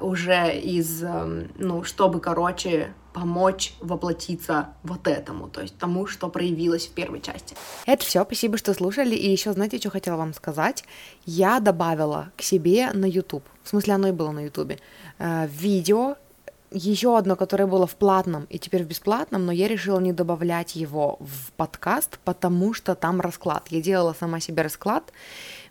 уже 0.00 0.58
из, 0.58 1.02
э, 1.02 1.48
ну, 1.56 1.82
чтобы, 1.82 2.20
короче, 2.20 2.92
помочь 3.14 3.72
воплотиться 3.80 4.68
вот 4.82 5.08
этому, 5.08 5.48
то 5.48 5.62
есть 5.62 5.78
тому, 5.78 6.06
что 6.06 6.28
проявилось 6.28 6.86
в 6.86 6.90
первой 6.90 7.22
части. 7.22 7.56
Это 7.86 8.04
все, 8.04 8.22
спасибо, 8.24 8.58
что 8.58 8.74
слушали. 8.74 9.14
И 9.14 9.30
еще, 9.30 9.54
знаете, 9.54 9.78
что 9.78 9.88
хотела 9.88 10.16
вам 10.16 10.34
сказать? 10.34 10.84
Я 11.24 11.60
добавила 11.60 12.30
к 12.36 12.42
себе 12.42 12.90
на 12.92 13.06
YouTube, 13.06 13.44
в 13.62 13.68
смысле, 13.70 13.94
оно 13.94 14.08
и 14.08 14.12
было 14.12 14.32
на 14.32 14.44
YouTube, 14.44 14.72
э, 15.18 15.48
видео 15.48 16.16
еще 16.70 17.16
одно, 17.16 17.36
которое 17.36 17.66
было 17.66 17.86
в 17.86 17.94
платном 17.94 18.46
и 18.50 18.58
теперь 18.58 18.84
в 18.84 18.88
бесплатном, 18.88 19.46
но 19.46 19.52
я 19.52 19.68
решила 19.68 19.98
не 20.00 20.12
добавлять 20.12 20.76
его 20.76 21.16
в 21.20 21.52
подкаст, 21.52 22.18
потому 22.24 22.74
что 22.74 22.94
там 22.94 23.20
расклад. 23.20 23.68
Я 23.70 23.80
делала 23.80 24.14
сама 24.18 24.40
себе 24.40 24.62
расклад, 24.62 25.12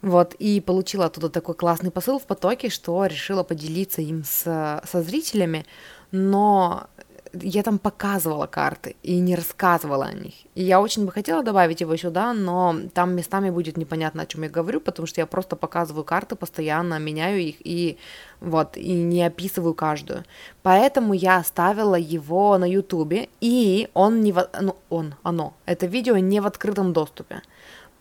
вот, 0.05 0.35
и 0.35 0.61
получила 0.61 1.05
оттуда 1.05 1.29
такой 1.29 1.55
классный 1.55 1.89
посыл 1.89 2.19
в 2.19 2.27
потоке, 2.27 2.69
что 2.69 3.03
решила 3.07 3.41
поделиться 3.41 4.03
им 4.03 4.23
с, 4.23 4.43
со 4.85 5.01
зрителями, 5.01 5.65
но 6.11 6.87
я 7.33 7.63
там 7.63 7.79
показывала 7.79 8.45
карты 8.45 8.95
и 9.01 9.19
не 9.19 9.35
рассказывала 9.35 10.05
о 10.05 10.13
них. 10.13 10.35
И 10.53 10.63
я 10.63 10.79
очень 10.79 11.05
бы 11.05 11.11
хотела 11.11 11.41
добавить 11.41 11.81
его 11.81 11.97
сюда, 11.97 12.33
но 12.33 12.75
там 12.93 13.15
местами 13.15 13.49
будет 13.49 13.77
непонятно, 13.77 14.21
о 14.21 14.25
чем 14.27 14.43
я 14.43 14.49
говорю, 14.49 14.79
потому 14.79 15.07
что 15.07 15.21
я 15.21 15.25
просто 15.25 15.55
показываю 15.55 16.03
карты 16.03 16.35
постоянно, 16.35 16.99
меняю 16.99 17.41
их 17.41 17.55
и 17.59 17.97
вот, 18.41 18.77
и 18.77 18.93
не 18.93 19.23
описываю 19.23 19.73
каждую. 19.73 20.23
Поэтому 20.61 21.13
я 21.13 21.37
оставила 21.37 21.95
его 21.95 22.55
на 22.59 22.69
ютубе, 22.69 23.27
и 23.41 23.89
он 23.95 24.21
не 24.21 24.31
в... 24.31 24.47
ну, 24.61 24.75
он, 24.89 25.15
оно, 25.23 25.55
это 25.65 25.87
видео 25.87 26.17
не 26.17 26.41
в 26.41 26.45
открытом 26.45 26.93
доступе 26.93 27.41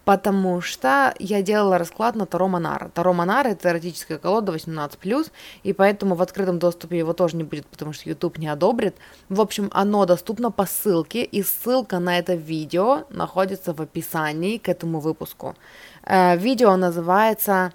потому 0.05 0.61
что 0.61 1.15
я 1.19 1.43
делала 1.43 1.79
расклад 1.79 2.15
на 2.15 2.27
Таро 2.27 2.49
Монара. 2.49 2.91
Таро 2.93 3.13
Монара— 3.13 3.49
это 3.51 3.71
эротическая 3.71 4.19
колода 4.19 4.53
18+, 4.53 5.31
и 5.63 5.73
поэтому 5.73 6.15
в 6.15 6.23
открытом 6.23 6.59
доступе 6.59 6.99
его 6.99 7.13
тоже 7.13 7.37
не 7.37 7.45
будет, 7.45 7.67
потому 7.67 7.93
что 7.93 8.09
YouTube 8.09 8.39
не 8.39 8.49
одобрит. 8.49 8.97
В 9.29 9.41
общем, 9.41 9.71
оно 9.73 10.05
доступно 10.05 10.51
по 10.51 10.67
ссылке, 10.67 11.25
и 11.25 11.43
ссылка 11.43 11.99
на 11.99 12.19
это 12.19 12.35
видео 12.35 13.05
находится 13.11 13.73
в 13.73 13.81
описании 13.81 14.59
к 14.59 14.69
этому 14.69 15.01
выпуску. 15.01 15.57
Э, 16.05 16.37
видео 16.37 16.77
называется... 16.77 17.73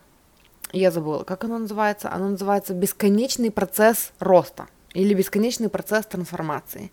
Я 0.72 0.92
забыла, 0.92 1.24
как 1.24 1.44
оно 1.46 1.58
называется? 1.58 2.12
Оно 2.12 2.30
называется 2.30 2.76
«Бесконечный 2.76 3.50
процесс 3.50 4.12
роста» 4.20 4.68
или 4.94 5.16
«Бесконечный 5.16 5.68
процесс 5.68 6.06
трансформации». 6.06 6.92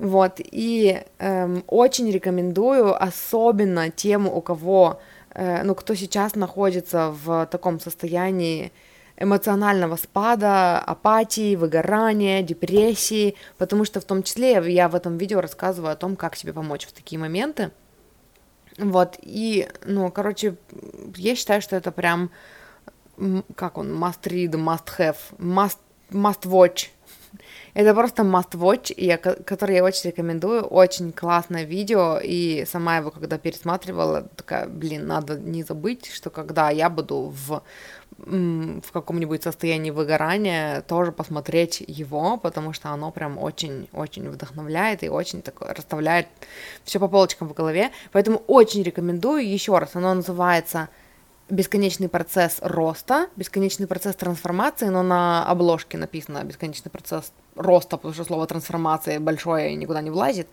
Вот, 0.00 0.40
и 0.40 1.02
эм, 1.18 1.62
очень 1.66 2.10
рекомендую, 2.10 2.94
особенно 3.02 3.90
тем, 3.90 4.26
у 4.26 4.40
кого, 4.40 4.98
э, 5.34 5.62
ну, 5.62 5.74
кто 5.74 5.94
сейчас 5.94 6.36
находится 6.36 7.14
в 7.22 7.46
таком 7.50 7.78
состоянии 7.80 8.72
эмоционального 9.18 9.96
спада, 9.96 10.78
апатии, 10.78 11.54
выгорания, 11.54 12.40
депрессии, 12.40 13.34
потому 13.58 13.84
что 13.84 14.00
в 14.00 14.06
том 14.06 14.22
числе 14.22 14.52
я 14.72 14.88
в 14.88 14.94
этом 14.94 15.18
видео 15.18 15.42
рассказываю 15.42 15.92
о 15.92 15.96
том, 15.96 16.16
как 16.16 16.34
себе 16.34 16.54
помочь 16.54 16.86
в 16.86 16.92
такие 16.92 17.18
моменты. 17.18 17.70
Вот, 18.78 19.18
и, 19.20 19.68
ну, 19.84 20.10
короче, 20.10 20.56
я 21.14 21.34
считаю, 21.34 21.60
что 21.60 21.76
это 21.76 21.92
прям, 21.92 22.30
как 23.54 23.76
он, 23.76 23.92
must 24.02 24.22
read, 24.22 24.52
must 24.52 24.86
have, 24.96 25.18
must, 25.38 25.76
must 26.10 26.46
watch 26.46 26.88
это 27.74 27.94
просто 27.94 28.22
must 28.22 28.52
watch, 28.52 28.92
я, 28.96 29.16
который 29.18 29.76
я 29.76 29.84
очень 29.84 30.10
рекомендую. 30.10 30.62
Очень 30.62 31.12
классное 31.12 31.64
видео, 31.64 32.18
и 32.22 32.64
сама 32.66 32.96
его, 32.98 33.10
когда 33.10 33.38
пересматривала, 33.38 34.22
такая, 34.36 34.66
блин, 34.66 35.06
надо 35.06 35.38
не 35.38 35.62
забыть, 35.62 36.10
что 36.12 36.30
когда 36.30 36.70
я 36.70 36.88
буду 36.90 37.32
в 37.46 37.62
в 38.18 38.92
каком-нибудь 38.92 39.42
состоянии 39.42 39.90
выгорания, 39.90 40.82
тоже 40.82 41.10
посмотреть 41.12 41.82
его, 41.86 42.36
потому 42.36 42.72
что 42.72 42.90
оно 42.90 43.10
прям 43.10 43.38
очень-очень 43.38 44.28
вдохновляет 44.28 45.02
и 45.02 45.08
очень 45.08 45.40
так 45.42 45.60
расставляет 45.60 46.26
все 46.84 46.98
по 47.00 47.08
полочкам 47.08 47.48
в 47.48 47.54
голове. 47.54 47.90
Поэтому 48.12 48.42
очень 48.46 48.82
рекомендую 48.82 49.48
еще 49.48 49.78
раз. 49.78 49.96
Оно 49.96 50.12
называется 50.12 50.88
бесконечный 51.50 52.08
процесс 52.08 52.58
роста, 52.60 53.28
бесконечный 53.36 53.86
процесс 53.86 54.16
трансформации, 54.16 54.86
но 54.86 55.02
на 55.02 55.44
обложке 55.46 55.98
написано 55.98 56.42
бесконечный 56.44 56.90
процесс 56.90 57.32
роста, 57.56 57.96
потому 57.96 58.14
что 58.14 58.24
слово 58.24 58.46
трансформация 58.46 59.20
большое 59.20 59.72
и 59.72 59.76
никуда 59.76 60.00
не 60.00 60.10
влазит. 60.10 60.48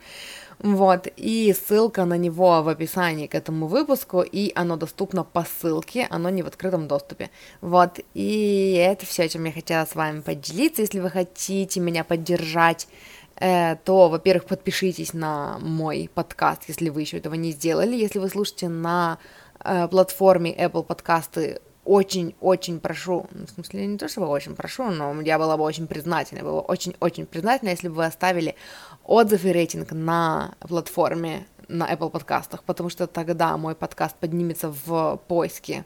Вот, 0.58 1.06
и 1.16 1.54
ссылка 1.54 2.04
на 2.04 2.18
него 2.18 2.62
в 2.62 2.68
описании 2.68 3.28
к 3.28 3.34
этому 3.36 3.68
выпуску, 3.68 4.22
и 4.22 4.50
оно 4.56 4.76
доступно 4.76 5.22
по 5.22 5.44
ссылке, 5.44 6.08
оно 6.10 6.30
не 6.30 6.42
в 6.42 6.48
открытом 6.48 6.88
доступе. 6.88 7.30
Вот, 7.60 8.00
и 8.14 8.72
это 8.72 9.06
все, 9.06 9.28
чем 9.28 9.44
я 9.44 9.52
хотела 9.52 9.84
с 9.84 9.94
вами 9.94 10.20
поделиться. 10.20 10.82
Если 10.82 10.98
вы 10.98 11.10
хотите 11.10 11.78
меня 11.78 12.02
поддержать, 12.02 12.88
э, 13.36 13.76
то, 13.84 14.08
во-первых, 14.08 14.46
подпишитесь 14.46 15.14
на 15.14 15.58
мой 15.60 16.10
подкаст, 16.12 16.62
если 16.66 16.88
вы 16.88 17.02
еще 17.02 17.18
этого 17.18 17.34
не 17.34 17.52
сделали. 17.52 17.94
Если 17.94 18.18
вы 18.18 18.28
слушаете 18.28 18.68
на 18.68 19.18
платформе 19.60 20.54
Apple 20.54 20.84
подкасты 20.84 21.60
очень-очень 21.84 22.80
прошу, 22.80 23.26
ну, 23.30 23.46
в 23.46 23.50
смысле, 23.50 23.86
не 23.86 23.96
то 23.96 24.08
чтобы 24.08 24.26
очень 24.26 24.54
прошу, 24.54 24.90
но 24.90 25.18
я 25.22 25.38
была 25.38 25.56
бы 25.56 25.62
очень 25.64 25.86
признательна, 25.86 26.42
была 26.42 26.60
очень-очень 26.60 27.24
признательна, 27.24 27.70
если 27.70 27.88
бы 27.88 27.94
вы 27.94 28.04
оставили 28.04 28.56
отзыв 29.04 29.44
и 29.46 29.52
рейтинг 29.52 29.92
на 29.92 30.52
платформе 30.60 31.46
на 31.66 31.90
Apple 31.90 32.10
подкастах, 32.10 32.62
потому 32.64 32.90
что 32.90 33.06
тогда 33.06 33.56
мой 33.56 33.74
подкаст 33.74 34.16
поднимется 34.16 34.70
в 34.84 35.18
поиске 35.28 35.84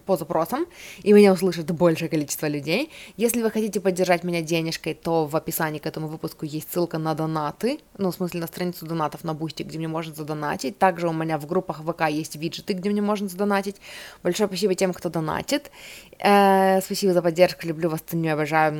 по 0.00 0.16
запросам, 0.16 0.66
и 1.02 1.12
меня 1.12 1.32
услышит 1.32 1.70
большее 1.70 2.08
количество 2.08 2.46
людей. 2.46 2.90
Если 3.16 3.42
вы 3.42 3.50
хотите 3.50 3.80
поддержать 3.80 4.24
меня 4.24 4.42
денежкой, 4.42 4.94
то 4.94 5.26
в 5.26 5.36
описании 5.36 5.78
к 5.78 5.86
этому 5.86 6.08
выпуску 6.08 6.44
есть 6.44 6.72
ссылка 6.72 6.98
на 6.98 7.14
донаты, 7.14 7.80
ну, 7.98 8.10
в 8.10 8.14
смысле, 8.14 8.40
на 8.40 8.46
страницу 8.46 8.86
донатов 8.86 9.24
на 9.24 9.34
Бусти, 9.34 9.62
где 9.62 9.78
мне 9.78 9.88
можно 9.88 10.14
задонатить. 10.14 10.78
Также 10.78 11.08
у 11.08 11.12
меня 11.12 11.38
в 11.38 11.46
группах 11.46 11.82
ВК 11.82 12.08
есть 12.08 12.36
виджеты, 12.36 12.72
где 12.72 12.90
мне 12.90 13.02
можно 13.02 13.28
задонатить. 13.28 13.76
Большое 14.22 14.48
спасибо 14.48 14.74
тем, 14.74 14.92
кто 14.92 15.08
донатит. 15.08 15.70
Э, 16.18 16.80
спасибо 16.80 17.12
за 17.12 17.22
поддержку, 17.22 17.66
люблю 17.66 17.88
вас, 17.90 18.00
ценю, 18.00 18.32
обожаю. 18.32 18.72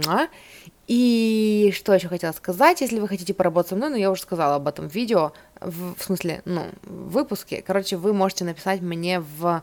И 0.88 1.72
что 1.74 1.94
еще 1.94 2.08
хотела 2.08 2.32
сказать, 2.32 2.80
если 2.80 2.98
вы 2.98 3.08
хотите 3.08 3.34
поработать 3.34 3.70
со 3.70 3.76
мной, 3.76 3.90
ну, 3.90 3.96
я 3.96 4.10
уже 4.10 4.22
сказала 4.22 4.56
об 4.56 4.66
этом 4.66 4.88
видео, 4.88 5.32
в, 5.60 5.94
в 5.94 6.02
смысле, 6.02 6.42
ну, 6.44 6.66
в 6.82 7.12
выпуске. 7.12 7.62
Короче, 7.62 7.96
вы 7.96 8.12
можете 8.12 8.44
написать 8.44 8.80
мне 8.80 9.20
в 9.20 9.62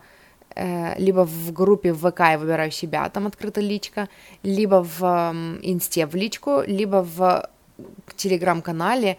либо 0.56 1.26
в 1.26 1.54
группе 1.54 1.94
в 1.94 2.10
ВК 2.10 2.20
я 2.20 2.38
выбираю 2.38 2.72
себя, 2.72 3.08
там 3.10 3.28
открыта 3.28 3.62
личка, 3.62 4.10
либо 4.44 4.84
в 4.84 5.02
инсте 5.62 6.06
в 6.06 6.16
личку, 6.16 6.64
либо 6.66 7.04
в 7.04 7.50
телеграм-канале 8.16 9.18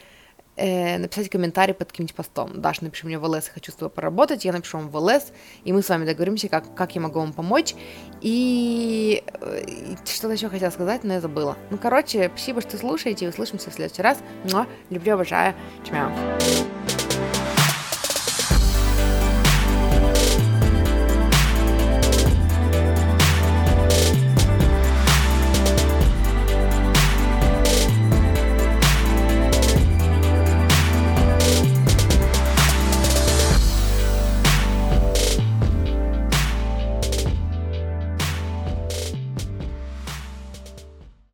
э, 0.57 0.99
написать 0.99 1.31
комментарий 1.31 1.74
под 1.74 1.91
каким-нибудь 1.91 2.14
постом. 2.14 2.61
Даш, 2.61 2.81
напиши 2.81 3.07
мне 3.07 3.18
в 3.18 3.24
ЛС, 3.24 3.49
хочу 3.49 3.72
с 3.72 3.74
тобой 3.74 3.91
поработать, 3.91 4.45
я 4.45 4.53
напишу 4.53 4.78
вам 4.78 4.91
в 4.91 4.97
ЛС, 4.97 5.33
и 5.64 5.72
мы 5.72 5.83
с 5.83 5.89
вами 5.89 6.05
договоримся, 6.05 6.49
как, 6.49 6.74
как 6.74 6.95
я 6.95 7.01
могу 7.01 7.20
вам 7.20 7.33
помочь. 7.33 7.74
И, 8.20 9.22
э, 9.41 9.64
и 9.66 9.97
что-то 10.05 10.35
еще 10.35 10.49
хотела 10.49 10.70
сказать, 10.70 11.05
но 11.05 11.14
я 11.14 11.20
забыла. 11.20 11.57
Ну, 11.70 11.78
короче, 11.78 12.31
спасибо, 12.35 12.61
что 12.61 12.76
слушаете, 12.76 13.28
услышимся 13.28 13.70
в 13.70 13.74
следующий 13.74 14.03
раз. 14.03 14.18
Люблю, 14.91 15.14
обожаю. 15.14 15.55
Чмяу. 15.85 16.11